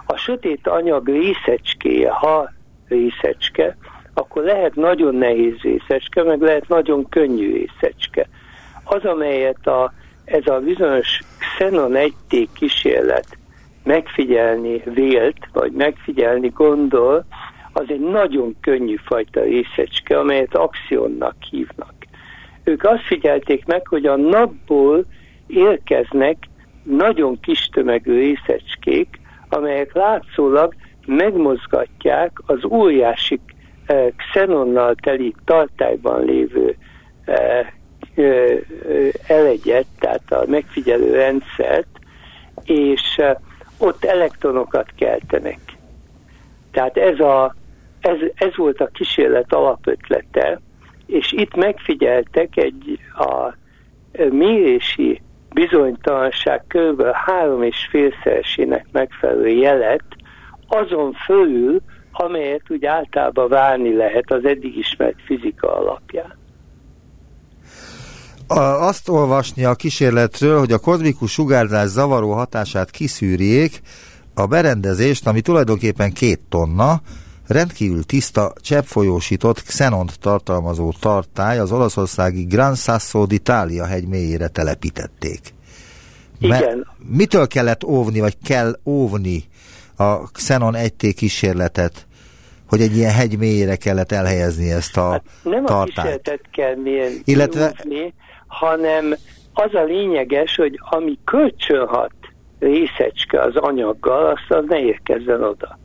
[0.06, 2.50] A sötét anyag részecskéje, ha
[2.88, 3.76] részecske,
[4.14, 8.28] akkor lehet nagyon nehéz részecske, meg lehet nagyon könnyű részecske.
[8.84, 9.92] Az, amelyet a,
[10.24, 13.38] ez a bizonyos Xenon 1T kísérlet
[13.84, 17.24] megfigyelni vélt, vagy megfigyelni gondol,
[17.72, 21.97] az egy nagyon könnyű fajta részecske, amelyet axionnak hívnak.
[22.64, 25.04] Ők azt figyelték meg, hogy a napból
[25.46, 26.36] érkeznek
[26.82, 30.74] nagyon kis tömegű részecskék, amelyek látszólag
[31.06, 33.40] megmozgatják az óriási
[33.86, 36.76] eh, xenonnal teli tartályban lévő
[37.24, 37.66] eh,
[38.14, 38.58] eh,
[39.26, 41.98] elegyet, tehát a megfigyelő rendszert,
[42.64, 43.20] és
[43.78, 45.58] ott elektronokat keltenek.
[46.70, 47.54] Tehát ez, a,
[48.00, 50.60] ez, ez volt a kísérlet alapötlete,
[51.08, 53.54] és itt megfigyeltek egy a
[54.30, 57.02] mérési bizonytalanság kb.
[57.12, 60.04] három és félszeresének megfelelő jelet,
[60.66, 61.80] azon fölül,
[62.12, 66.38] amelyet úgy általában várni lehet az eddig ismert fizika alapján.
[68.46, 73.80] A, azt olvasni a kísérletről, hogy a kozmikus sugárzás zavaró hatását kiszűrjék,
[74.34, 77.00] a berendezést, ami tulajdonképpen két tonna,
[77.48, 85.40] rendkívül tiszta, cseppfolyósított xenont tartalmazó tartály az olaszországi Gran Sasso d'Italia hegy mélyére telepítették.
[86.40, 86.86] Igen.
[87.08, 89.44] mitől kellett óvni, vagy kell óvni
[89.96, 92.06] a Xenon 1T kísérletet,
[92.68, 95.96] hogy egy ilyen hegy mélyére kellett elhelyezni ezt a hát nem tartályt?
[95.96, 97.64] Nem a kísérletet kell mérni, Illetve...
[97.64, 98.14] óvni,
[98.46, 99.14] hanem
[99.52, 102.12] az a lényeges, hogy ami kölcsönhat
[102.58, 105.78] részecske az anyaggal, azt az ne érkezzen oda.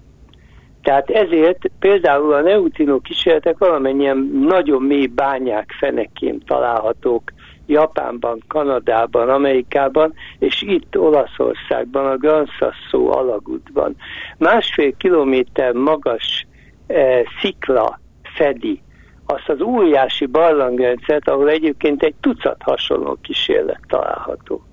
[0.84, 7.22] Tehát ezért például a neutrino kísérletek valamennyien nagyon mély bányák fenekén találhatók
[7.66, 13.96] Japánban, Kanadában, Amerikában, és itt Olaszországban, a Gran Sasso alagútban.
[14.38, 16.48] Másfél kilométer magas
[16.88, 18.00] eh, szikla
[18.36, 18.82] fedi
[19.26, 24.64] azt az óriási barlangrendszert, ahol egyébként egy tucat hasonló kísérlet található.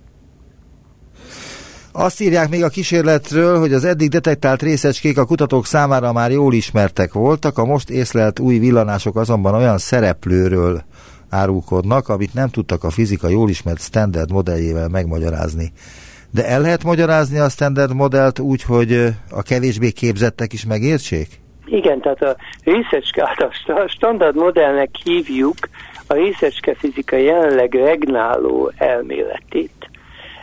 [1.93, 6.53] Azt írják még a kísérletről, hogy az eddig detektált részecskék a kutatók számára már jól
[6.53, 10.83] ismertek voltak, a most észlelt új villanások azonban olyan szereplőről
[11.31, 15.73] árulkodnak, amit nem tudtak a fizika jól ismert standard modelljével megmagyarázni.
[16.31, 21.29] De el lehet magyarázni a standard modellt úgy, hogy a kevésbé képzettek is megértsék?
[21.67, 23.23] Igen, tehát a részecske,
[23.67, 25.57] a standard modellnek hívjuk
[26.07, 29.90] a részecske fizika jelenleg regnáló elméletét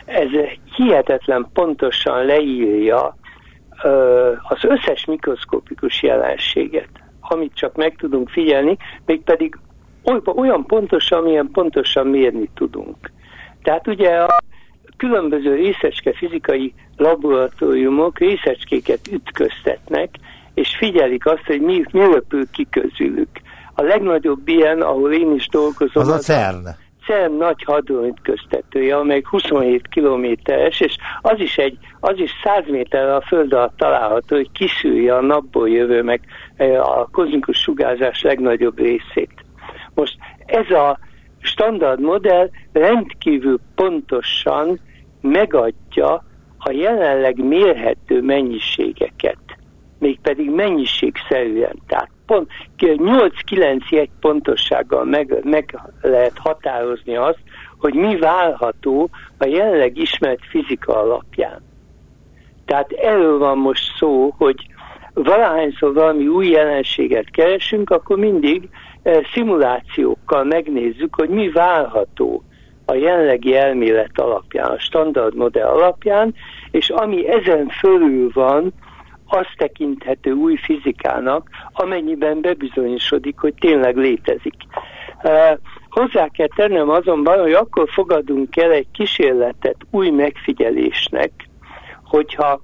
[0.08, 0.28] ez
[0.76, 3.16] hihetetlen pontosan leírja
[4.48, 6.88] az összes mikroszkopikus jelenséget,
[7.20, 9.58] amit csak meg tudunk figyelni, mégpedig
[10.34, 13.12] olyan pontosan, amilyen pontosan mérni tudunk.
[13.62, 14.42] Tehát ugye a
[14.96, 20.10] különböző részecske fizikai laboratóriumok részecskéket ütköztetnek,
[20.54, 23.28] és figyelik azt, hogy mi, mi röpül ki közülük.
[23.74, 26.66] A legnagyobb ilyen, ahol én is dolgozom, az, az a CERN.
[26.66, 33.14] A CERN nagy hadronütköztetője, amely 27 kilométeres, és az is, egy, az is 100 méterre
[33.14, 36.20] a föld alatt található, hogy kiszűrje a napból jövő meg
[36.56, 39.32] e, a kozmikus sugárzás legnagyobb részét.
[39.94, 40.16] Most
[40.46, 40.98] ez a
[41.40, 44.80] standard modell rendkívül pontosan
[45.20, 46.24] megadja
[46.58, 49.38] a jelenleg mérhető mennyiségeket,
[49.98, 51.78] mégpedig mennyiségszerűen.
[51.86, 57.38] Tehát pont 8-9 jegy pontossággal meg, meg lehet határozni azt,
[57.78, 61.62] hogy mi válható a jelenleg ismert fizika alapján.
[62.64, 64.66] Tehát erről van most szó, hogy
[65.14, 68.68] valahányszor valami új jelenséget keresünk, akkor mindig
[69.02, 72.42] e, szimulációkkal megnézzük, hogy mi válható
[72.84, 76.34] a jelenlegi elmélet alapján, a standard modell alapján,
[76.70, 78.72] és ami ezen fölül van,
[79.28, 84.54] az tekinthető új fizikának, amennyiben bebizonyosodik, hogy tényleg létezik.
[85.90, 91.30] Hozzá kell tennem azonban, hogy akkor fogadunk el egy kísérletet új megfigyelésnek,
[92.04, 92.60] hogyha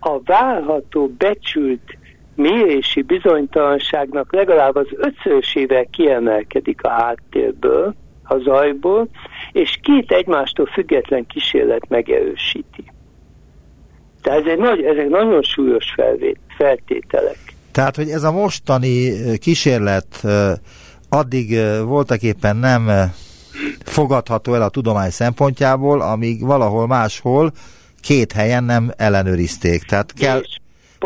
[0.00, 1.98] a várható becsült
[2.34, 7.94] mérési bizonytalanságnak legalább az ötszörösével kiemelkedik a háttérből,
[8.24, 9.08] a zajból,
[9.52, 12.91] és két egymástól független kísérlet megerősíti.
[14.22, 17.38] Tehát ez egy nagy, ezek nagyon súlyos felvét, feltételek.
[17.72, 20.24] Tehát, hogy ez a mostani kísérlet
[21.08, 22.90] addig voltak éppen nem
[23.84, 27.52] fogadható el a tudomány szempontjából, amíg valahol máshol
[28.00, 29.82] két helyen nem ellenőrizték.
[29.82, 30.42] Tehát kell,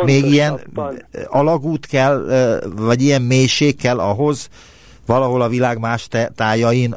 [0.04, 0.60] még ilyen
[1.26, 2.26] alagút kell,
[2.76, 4.48] vagy ilyen mélység kell ahhoz,
[5.06, 6.94] valahol a világ más tájain,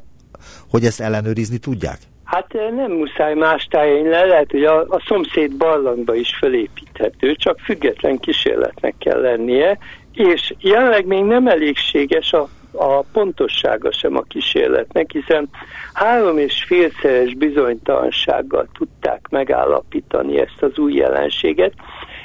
[0.70, 2.00] hogy ezt ellenőrizni tudják?
[2.30, 7.60] Hát nem muszáj más tájain le, lehet, hogy a, a szomszéd barlangba is felépíthető, csak
[7.60, 9.78] független kísérletnek kell lennie,
[10.14, 15.50] és jelenleg még nem elégséges a, a pontossága sem a kísérletnek, hiszen
[15.94, 21.74] három és félszeres bizonytalansággal tudták megállapítani ezt az új jelenséget,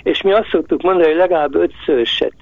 [0.03, 2.37] és mi azt szoktuk mondani, hogy legalább ötszöröset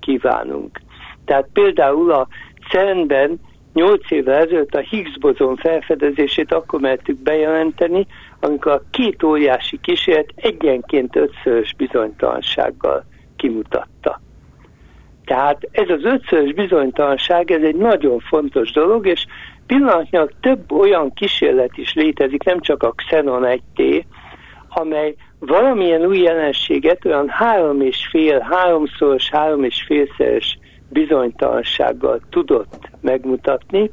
[0.00, 0.80] kívánunk.
[1.24, 2.28] Tehát például a
[2.70, 3.40] CERN-ben
[3.76, 8.06] 8 évvel ezelőtt a Higgs bozon felfedezését akkor mertük bejelenteni,
[8.40, 13.04] amikor a két óriási kísérlet egyenként ötszörös bizonytalansággal
[13.36, 14.20] kimutatta.
[15.24, 19.26] Tehát ez az ötszörös bizonytalanság, ez egy nagyon fontos dolog, és
[19.66, 23.42] pillanatnyilag több olyan kísérlet is létezik, nem csak a Xenon
[23.76, 24.04] 1T,
[24.68, 30.58] amely valamilyen új jelenséget olyan három és fél, háromszoros, három és félszeres
[30.88, 33.90] bizonytalansággal tudott megmutatni.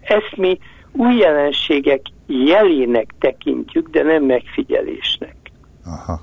[0.00, 0.58] Ezt mi
[0.92, 5.36] új jelenségek jelének tekintjük, de nem megfigyelésnek.
[5.84, 6.20] Aha.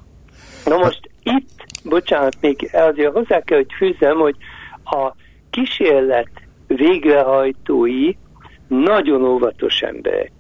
[0.65, 4.35] Na most itt, bocsánat, még azért hozzá kell, hogy fűzem, hogy
[4.83, 5.13] a
[5.49, 6.29] kísérlet
[6.67, 8.11] végrehajtói
[8.67, 10.31] nagyon óvatos emberek.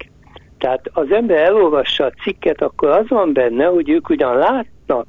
[0.57, 5.07] Tehát az ember elolvassa a cikket, akkor az van benne, hogy ők ugyan látnak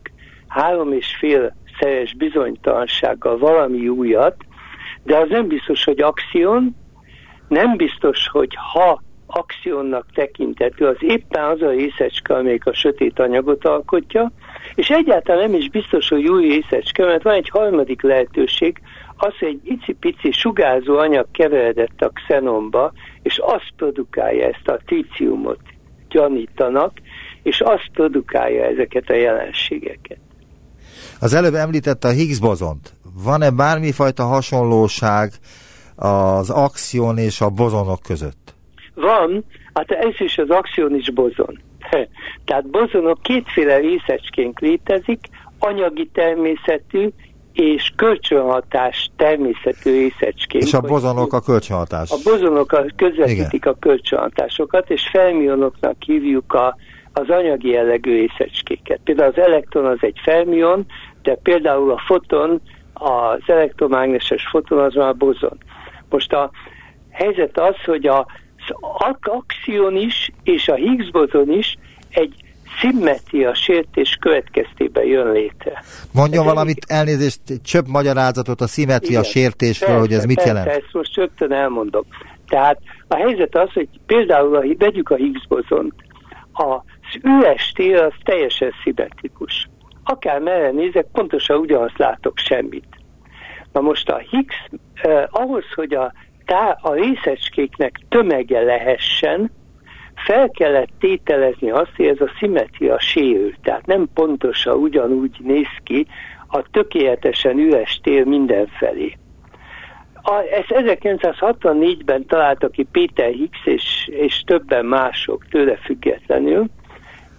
[0.49, 4.37] három és fél szeres bizonytalansággal valami újat,
[5.03, 6.77] de az nem biztos, hogy akción,
[7.51, 13.65] nem biztos, hogy ha akciónnak tekintető, az éppen az a részecske, amelyik a sötét anyagot
[13.65, 14.33] alkotja,
[14.75, 18.81] és egyáltalán nem is biztos, hogy új részecske, mert van egy harmadik lehetőség,
[19.17, 25.61] az, hogy egy icipici sugárzó anyag keveredett a xenomba, és azt produkálja ezt a tríciumot,
[26.09, 26.93] gyanítanak,
[27.43, 30.19] és azt produkálja ezeket a jelenségeket.
[31.21, 32.95] Az előbb említette a Higgs bozont.
[33.25, 35.33] Van-e bármifajta hasonlóság
[36.01, 38.55] az axion és a bozonok között?
[38.95, 41.61] Van, hát ez is az axion is bozon.
[42.45, 45.21] Tehát bozonok kétféle részecskénk létezik,
[45.59, 47.09] anyagi természetű
[47.53, 50.65] és kölcsönhatás természetű részecskénk.
[50.65, 52.11] És a bozonok a kölcsönhatás.
[52.11, 56.77] A bozonok közvetítik a kölcsönhatásokat, és felmionoknak hívjuk a,
[57.13, 59.01] az anyagi jellegű részecskéket.
[59.05, 60.87] Például az elektron az egy fermion,
[61.23, 62.61] de például a foton,
[62.93, 65.59] az elektromágneses foton az már bozon.
[66.11, 66.51] Most a
[67.11, 68.27] helyzet az, hogy a,
[68.99, 71.77] az axion is és a Higgs bozon is
[72.11, 72.35] egy
[72.81, 75.83] szimmetria sértés következtében jön létre.
[76.13, 76.97] Mondjon Ez valamit, egy...
[76.97, 80.69] elnézést, csöbb magyarázatot a szimmetria sértésről, hogy ez mit persze, jelent?
[80.69, 82.05] ezt most rögtön elmondom.
[82.49, 85.95] Tehát a helyzet az, hogy például a, vegyük a Higgs bozont,
[86.53, 86.81] az
[87.23, 89.69] üres tér az teljesen szimmetrikus.
[90.05, 93.00] Akár merre nézek, pontosan ugyanazt látok semmit.
[93.73, 94.55] Na most a Higgs,
[94.95, 96.13] eh, ahhoz, hogy a,
[96.45, 99.51] tá, a részecskéknek tömege lehessen,
[100.15, 106.07] fel kellett tételezni azt, hogy ez a szimetria sérül, tehát nem pontosan ugyanúgy néz ki
[106.47, 109.17] a tökéletesen üres tér mindenfelé.
[110.23, 116.67] A, ezt 1964-ben találta ki Péter Higgs és, és többen mások tőle függetlenül,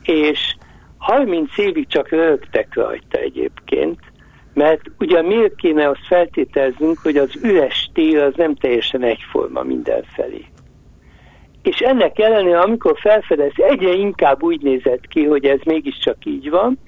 [0.04, 0.56] és
[0.98, 4.00] 30 évig csak rögtek rajta egyébként,
[4.54, 10.46] mert ugye miért kéne azt feltételeznünk, hogy az üres tér az nem teljesen egyforma mindenfelé
[11.62, 16.80] és ennek ellenére, amikor felfedez, egyre inkább úgy nézett ki, hogy ez mégiscsak így van,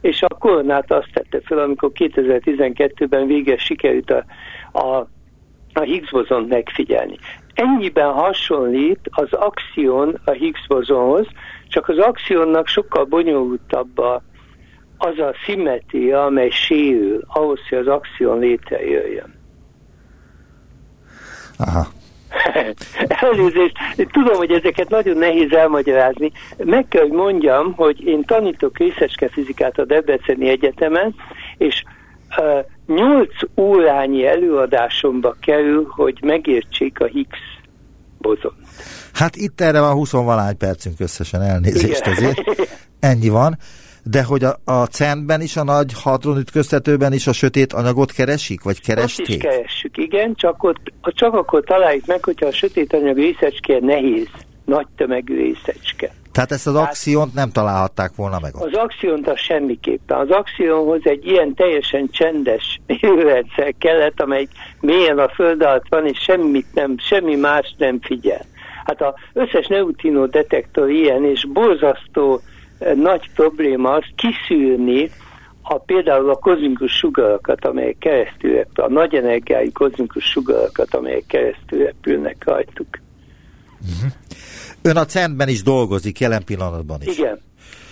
[0.00, 4.24] és a koronát azt tette fel, amikor 2012-ben véges sikerült a,
[4.78, 5.08] a,
[5.72, 7.16] a Higgs bozont megfigyelni.
[7.54, 11.26] Ennyiben hasonlít az axion a Higgs bozonhoz,
[11.68, 14.22] csak az axionnak sokkal bonyolultabb a,
[15.04, 19.34] az a szimmetria, amely sérül ahhoz, hogy az axion létrejöjjön.
[21.56, 21.86] Aha.
[23.22, 23.76] Elnézést,
[24.12, 26.32] tudom, hogy ezeket nagyon nehéz elmagyarázni.
[26.56, 31.14] Meg kell, hogy mondjam, hogy én tanítok részecske fizikát a Debreceni Egyetemen,
[31.58, 31.82] és
[32.38, 37.38] uh, 8 órányi előadásomba kerül, hogy megértsék a Higgs
[38.18, 38.54] bozon.
[39.12, 42.12] Hát itt erre van 20 valány percünk összesen elnézést Igen.
[42.12, 42.40] ezért.
[43.00, 43.58] Ennyi van.
[44.04, 48.80] De hogy a, a CERN-ben is, a nagy hadronütköztetőben is a sötét anyagot keresik, vagy
[48.80, 49.26] keresték?
[49.26, 53.78] Azt is keressük, igen, csak, ott, csak akkor találjuk meg, hogyha a sötét anyag részecske
[53.80, 54.28] nehéz,
[54.64, 56.12] nagy tömegű részecske.
[56.32, 58.62] Tehát ezt az Tehát, axiont nem találhatták volna meg ott.
[58.62, 60.18] Az axiont az semmiképpen.
[60.18, 64.48] Az axionhoz egy ilyen teljesen csendes mérőrendszer kellett, amely
[64.80, 68.44] mélyen a föld alatt van, és semmit nem, semmi más nem figyel.
[68.84, 72.40] Hát az összes neutrino detektor ilyen, és borzasztó
[72.94, 75.10] nagy probléma az kiszűrni
[75.62, 82.44] a, például a kozmikus sugarakat, amelyek keresztül a nagy energiájú kozmikus sugarakat, amelyek keresztül repülnek
[82.44, 82.88] rajtuk.
[83.80, 84.12] Uh-huh.
[84.82, 87.18] Ön a CERN-ben is dolgozik jelen pillanatban is.
[87.18, 87.40] Igen.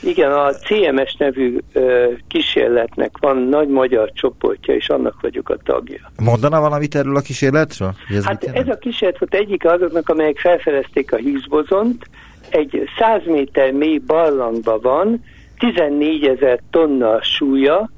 [0.03, 6.11] Igen, a CMS nevű ö, kísérletnek van nagy magyar csoportja, és annak vagyok a tagja.
[6.23, 7.95] Mondana valamit erről a kísérletről?
[8.09, 12.05] Ez hát ez a kísérlet volt egyik azoknak, amelyek felfedezték a Higgs bozont,
[12.49, 15.25] egy 100 méter mély barlangban van,
[15.59, 17.91] 14 ezer tonna súlya,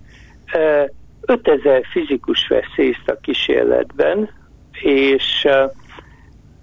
[1.21, 4.31] 5000 fizikus vesz részt a kísérletben,
[4.83, 5.49] és,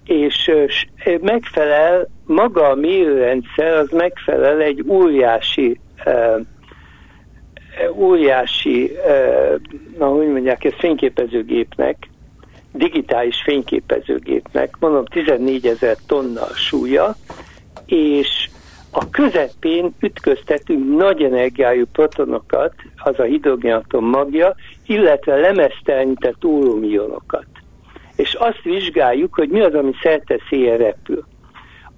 [0.04, 0.50] és
[1.20, 5.80] megfelel, maga a mérőrendszer az megfelel egy óriási
[7.94, 8.92] óriási,
[9.98, 12.08] na hogy mondják, ez fényképezőgépnek,
[12.72, 17.16] digitális fényképezőgépnek, mondom 14 ezer tonna súlya,
[17.90, 18.48] és
[18.90, 24.54] a közepén ütköztetünk nagy energiájú protonokat, az a hidrogénatom magja,
[24.86, 27.46] illetve lemeztelenített órumionokat.
[28.16, 31.24] És azt vizsgáljuk, hogy mi az, ami szerteszélyen repül.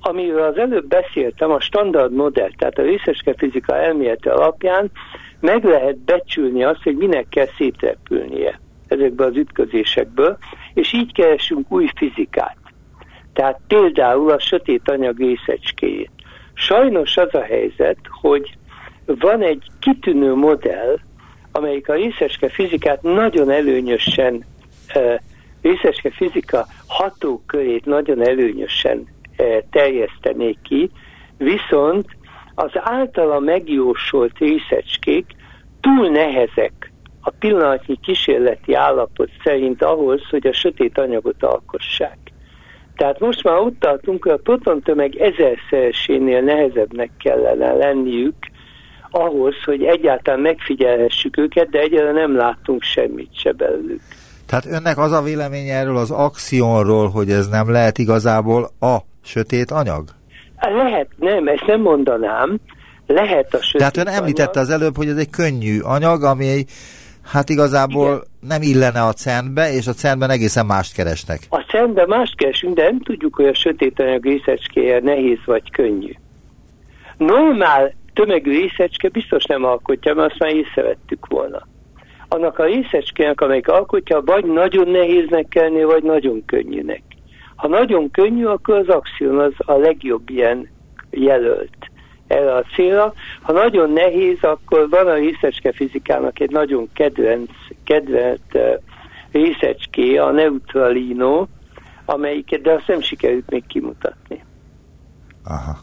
[0.00, 4.90] Amiről az előbb beszéltem, a standard modell, tehát a részeske fizika elmélete alapján
[5.40, 10.38] meg lehet becsülni azt, hogy minek kell szétrepülnie ezekből az ütközésekből,
[10.74, 12.56] és így keresünk új fizikát.
[13.32, 16.10] Tehát például a sötét anyag részecskéjét.
[16.54, 18.56] Sajnos az a helyzet, hogy
[19.06, 20.98] van egy kitűnő modell,
[21.52, 24.44] amelyik a részecske fizikát nagyon előnyösen,
[25.62, 29.06] részecske fizika hatókörét nagyon előnyösen
[29.70, 30.90] terjesztenék ki,
[31.36, 32.06] viszont
[32.54, 35.26] az általa megjósolt részecskék
[35.80, 42.18] túl nehezek a pillanatnyi kísérleti állapot szerint ahhoz, hogy a sötét anyagot alkossák.
[42.96, 48.34] Tehát most már ott tartunk, hogy a protontömeg ezerszeresénél nehezebbnek kellene lenniük
[49.10, 54.00] ahhoz, hogy egyáltalán megfigyelhessük őket, de egyáltalán nem látunk semmit se belőlük.
[54.46, 59.70] Tehát önnek az a véleménye erről az akciónról, hogy ez nem lehet igazából a sötét
[59.70, 60.08] anyag?
[60.60, 62.58] Lehet, nem, ezt nem mondanám.
[63.06, 64.70] Lehet a sötét Tehát ön említette anyag.
[64.70, 66.64] az előbb, hogy ez egy könnyű anyag, ami
[67.24, 68.22] hát igazából Igen.
[68.40, 71.38] nem illene a CERN-be, és a CERN-ben egészen mást keresnek.
[71.48, 76.12] A CERN-ben mást keresünk, de nem tudjuk, hogy a sötét anyag részecskéje nehéz vagy könnyű.
[77.16, 81.66] Normál tömegű részecske biztos nem alkotja, mert azt már észrevettük volna.
[82.28, 87.02] Annak a részecskének, amelyik alkotja, vagy nagyon nehéznek kellene, vagy nagyon könnyűnek.
[87.56, 90.68] Ha nagyon könnyű, akkor az axion az a legjobb ilyen
[91.10, 91.90] jelölt
[92.32, 93.12] erre a célra.
[93.42, 97.50] Ha nagyon nehéz, akkor van a részecske fizikának egy nagyon kedvenc,
[97.84, 98.62] kedvelt uh,
[99.32, 101.46] részecské, a neutralino,
[102.04, 104.44] amelyiket, de azt nem sikerült még kimutatni.
[105.44, 105.78] Aha.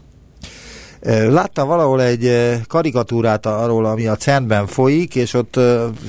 [1.30, 2.30] Láttam valahol egy
[2.68, 5.60] karikatúrát arról, ami a CERN-ben folyik, és ott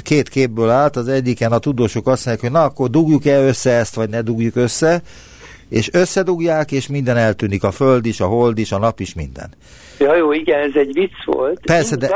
[0.02, 3.96] két képből állt, az egyiken a tudósok azt mondják, hogy na akkor dugjuk-e össze ezt,
[3.96, 5.02] vagy ne dugjuk össze,
[5.72, 9.50] és összedugják, és minden eltűnik, a föld is, a hold is, a nap is, minden.
[10.00, 11.60] Ja, jó, igen, ez egy vicc volt.
[11.66, 12.08] Persze, de...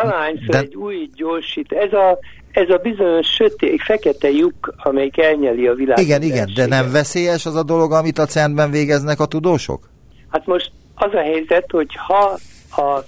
[0.48, 0.58] de...
[0.58, 1.72] egy új gyorsít.
[1.72, 2.20] Ez a,
[2.52, 6.00] ez a bizonyos sötét, fekete lyuk, amelyik elnyeli a világ.
[6.00, 9.90] Igen, igen, de nem veszélyes az a dolog, amit a cent végeznek a tudósok?
[10.30, 12.38] Hát most az a helyzet, hogy ha
[12.82, 13.04] a,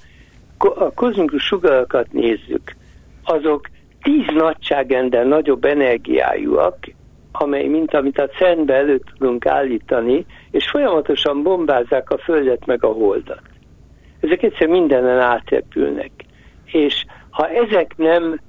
[0.58, 2.76] a kozmikus sugarakat nézzük,
[3.24, 3.70] azok
[4.02, 6.78] tíz nagyságrendel nagyobb energiájúak,
[7.32, 12.88] amely, mint amit a cent elő tudunk állítani, és folyamatosan bombázzák a Földet meg a
[12.88, 13.42] Holdat
[14.20, 16.12] ezek egyszer mindenen átrepülnek.
[16.66, 18.40] És ha ezek nem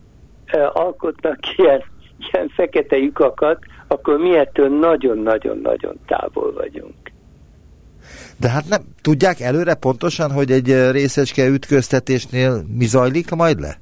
[0.47, 1.85] e, alkotnak ilyen,
[2.31, 6.95] ilyen fekete lyukakat, akkor mi ettől nagyon-nagyon-nagyon távol vagyunk.
[8.37, 13.75] De hát nem tudják előre pontosan, hogy egy részecske ütköztetésnél mi zajlik majd le?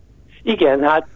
[0.43, 1.09] Igen, hát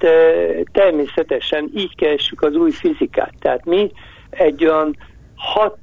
[0.73, 3.35] természetesen így keresjük az új fizikát.
[3.41, 3.91] Tehát mi
[4.31, 4.97] egy olyan
[5.35, 5.79] hat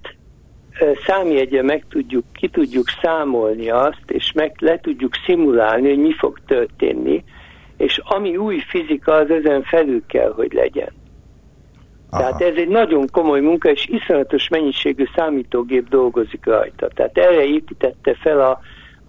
[1.05, 6.39] számjegye meg tudjuk, ki tudjuk számolni azt, és meg le tudjuk szimulálni, hogy mi fog
[6.45, 7.23] történni,
[7.77, 10.91] és ami új fizika, az ezen felül kell, hogy legyen.
[12.09, 12.21] Aha.
[12.21, 16.87] Tehát ez egy nagyon komoly munka, és iszonyatos mennyiségű számítógép dolgozik rajta.
[16.87, 18.59] Tehát erre építette fel a,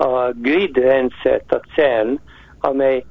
[0.05, 2.15] a grid rendszert a CERN,
[2.61, 3.05] amely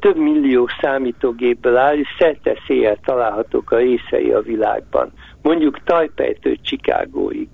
[0.00, 5.12] több millió számítógépből áll, és szerte széjjel találhatók a részei a világban.
[5.42, 7.48] Mondjuk Tajpejtől Csikágóig.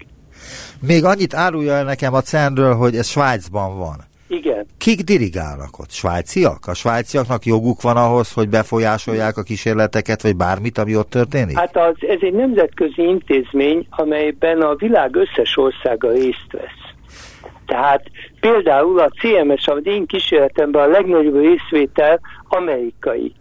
[0.80, 4.05] Még annyit árulja el nekem a CERN-ről, hogy ez Svájcban van.
[4.28, 4.66] Igen.
[4.78, 5.90] Kik dirigálnak ott?
[5.90, 6.66] Svájciak?
[6.66, 11.59] A svájciaknak joguk van ahhoz, hogy befolyásolják a kísérleteket, vagy bármit, ami ott történik?
[11.59, 16.94] Hát az, ez egy nemzetközi intézmény, amelyben a világ összes országa részt vesz.
[17.66, 18.03] Tehát
[18.40, 23.32] például a CMS, amit én kísérletemben a legnagyobb részvétel amerikai.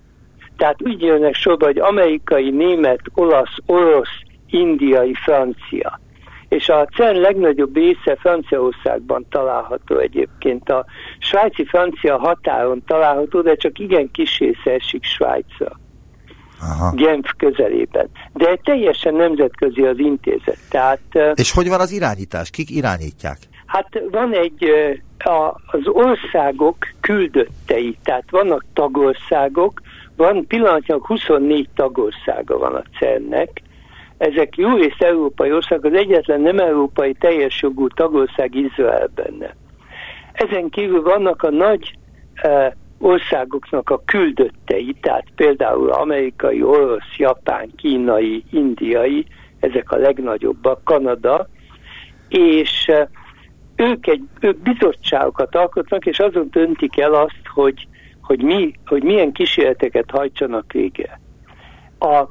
[0.57, 5.99] Tehát úgy jönnek sorba, hogy amerikai, német, olasz, orosz, indiai, francia
[6.49, 10.69] és a CERN legnagyobb része Franciaországban található egyébként.
[10.69, 10.85] A
[11.19, 15.79] svájci-francia határon található, de csak igen kis része esik Svájcra.
[16.61, 16.91] Aha.
[16.95, 18.09] Genf közelében.
[18.33, 20.57] De teljesen nemzetközi az intézet.
[20.69, 20.99] Tehát,
[21.33, 22.49] és hogy van az irányítás?
[22.49, 23.37] Kik irányítják?
[23.65, 24.69] Hát van egy,
[25.17, 29.81] a, az országok küldöttei, tehát vannak tagországok,
[30.15, 33.61] van pillanatnyilag 24 tagországa van a CERN-nek,
[34.17, 39.55] ezek jó és európai ország, az egyetlen nem európai teljes jogú tagország Izrael benne.
[40.31, 41.97] Ezen kívül vannak a nagy
[42.33, 49.25] e, országoknak a küldöttei, tehát például amerikai, orosz, japán, kínai, indiai,
[49.59, 51.47] ezek a legnagyobbak, Kanada,
[52.29, 53.09] és e,
[53.75, 57.87] ők, egy, ők bizottságokat alkotnak, és azon döntik el azt, hogy,
[58.21, 61.19] hogy, mi, hogy milyen kísérleteket hajtsanak végre.
[61.99, 62.27] A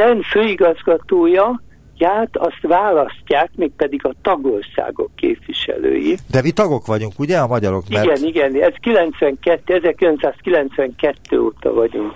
[0.00, 1.62] CERN főigazgatója
[1.96, 6.16] ját azt választják, mégpedig a tagországok képviselői.
[6.30, 7.84] De mi tagok vagyunk, ugye, a magyarok?
[7.88, 8.04] Mert...
[8.04, 12.14] Igen, igen, ez 92, 1992 óta vagyunk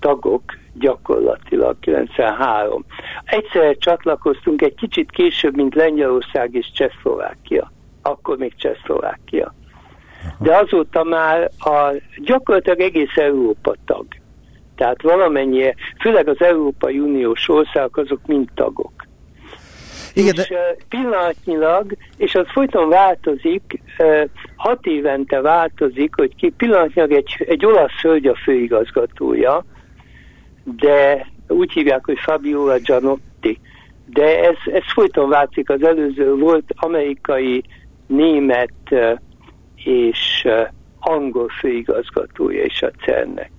[0.00, 0.42] tagok,
[0.74, 2.84] gyakorlatilag 93.
[3.24, 7.72] Egyszerre csatlakoztunk egy kicsit később, mint Lengyelország és Csehszlovákia.
[8.02, 9.54] Akkor még Csehszlovákia.
[10.38, 14.06] De azóta már a, gyakorlatilag egész Európa tag.
[14.76, 18.92] Tehát valamennyi, főleg az Európai Uniós országok, azok mind tagok.
[20.14, 20.76] Igen, és de...
[20.88, 23.80] pillanatnyilag, és az folyton változik,
[24.56, 29.64] hat évente változik, hogy ki pillanatnyilag egy, egy olasz hölgy a főigazgatója,
[30.64, 33.60] de úgy hívják, hogy Fabiola Gianotti.
[34.06, 37.64] De ez, ez folyton változik, az előző volt amerikai,
[38.06, 38.70] német
[39.84, 40.48] és
[41.00, 43.50] angol főigazgatója is a CERN-nek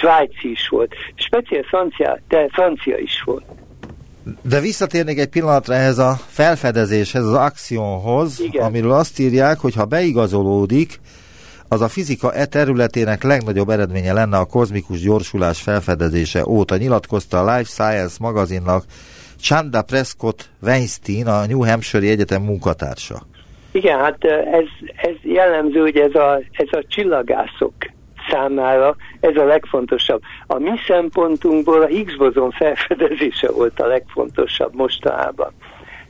[0.00, 3.44] svájci is volt, speciál francia, de francia is volt.
[4.42, 11.00] De visszatérnék egy pillanatra ehhez a felfedezéshez, az akcióhoz, amiről azt írják, hogy ha beigazolódik,
[11.68, 17.56] az a fizika e területének legnagyobb eredménye lenne a kozmikus gyorsulás felfedezése óta, nyilatkozta a
[17.56, 18.84] Life Science magazinnak
[19.40, 23.22] Chanda Prescott Weinstein, a New Hampshire Egyetem munkatársa.
[23.72, 24.64] Igen, hát ez,
[24.96, 27.74] ez jellemző, hogy ez a, ez a csillagászok
[28.30, 30.22] számára ez a legfontosabb.
[30.46, 35.52] A mi szempontunkból a Higgs bozon felfedezése volt a legfontosabb mostanában.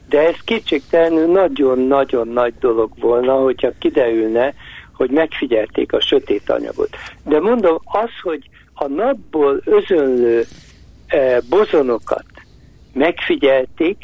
[0.08, 4.54] De ez kétségtelenül nagyon-nagyon nagy dolog volna, hogyha kiderülne,
[4.94, 6.88] hogy megfigyelték a sötét anyagot.
[7.24, 10.44] De mondom, az, hogy a napból özönlő
[11.06, 12.24] e, bozonokat
[12.92, 13.96] megfigyelték,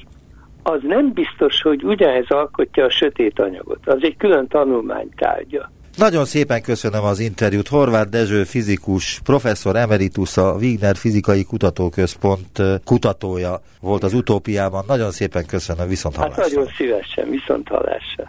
[0.62, 3.87] az nem biztos, hogy ugyanez alkotja a sötét anyagot.
[3.87, 5.71] Az egy külön tanulmánytárgya.
[5.97, 7.68] Nagyon szépen köszönöm az interjút.
[7.68, 14.84] Horváth Dezső fizikus, professzor emeritus, a Wigner Fizikai Kutatóközpont kutatója volt az utópiában.
[14.86, 16.42] Nagyon szépen köszönöm, viszont hallásra.
[16.42, 18.24] Hát nagyon szívesen, viszont hallásra.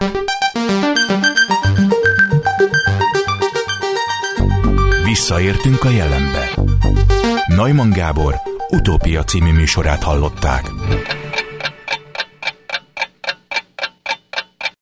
[5.04, 6.50] Visszaértünk a jelenbe.
[7.56, 8.34] Neumann Gábor
[8.68, 10.70] utópia című műsorát hallották.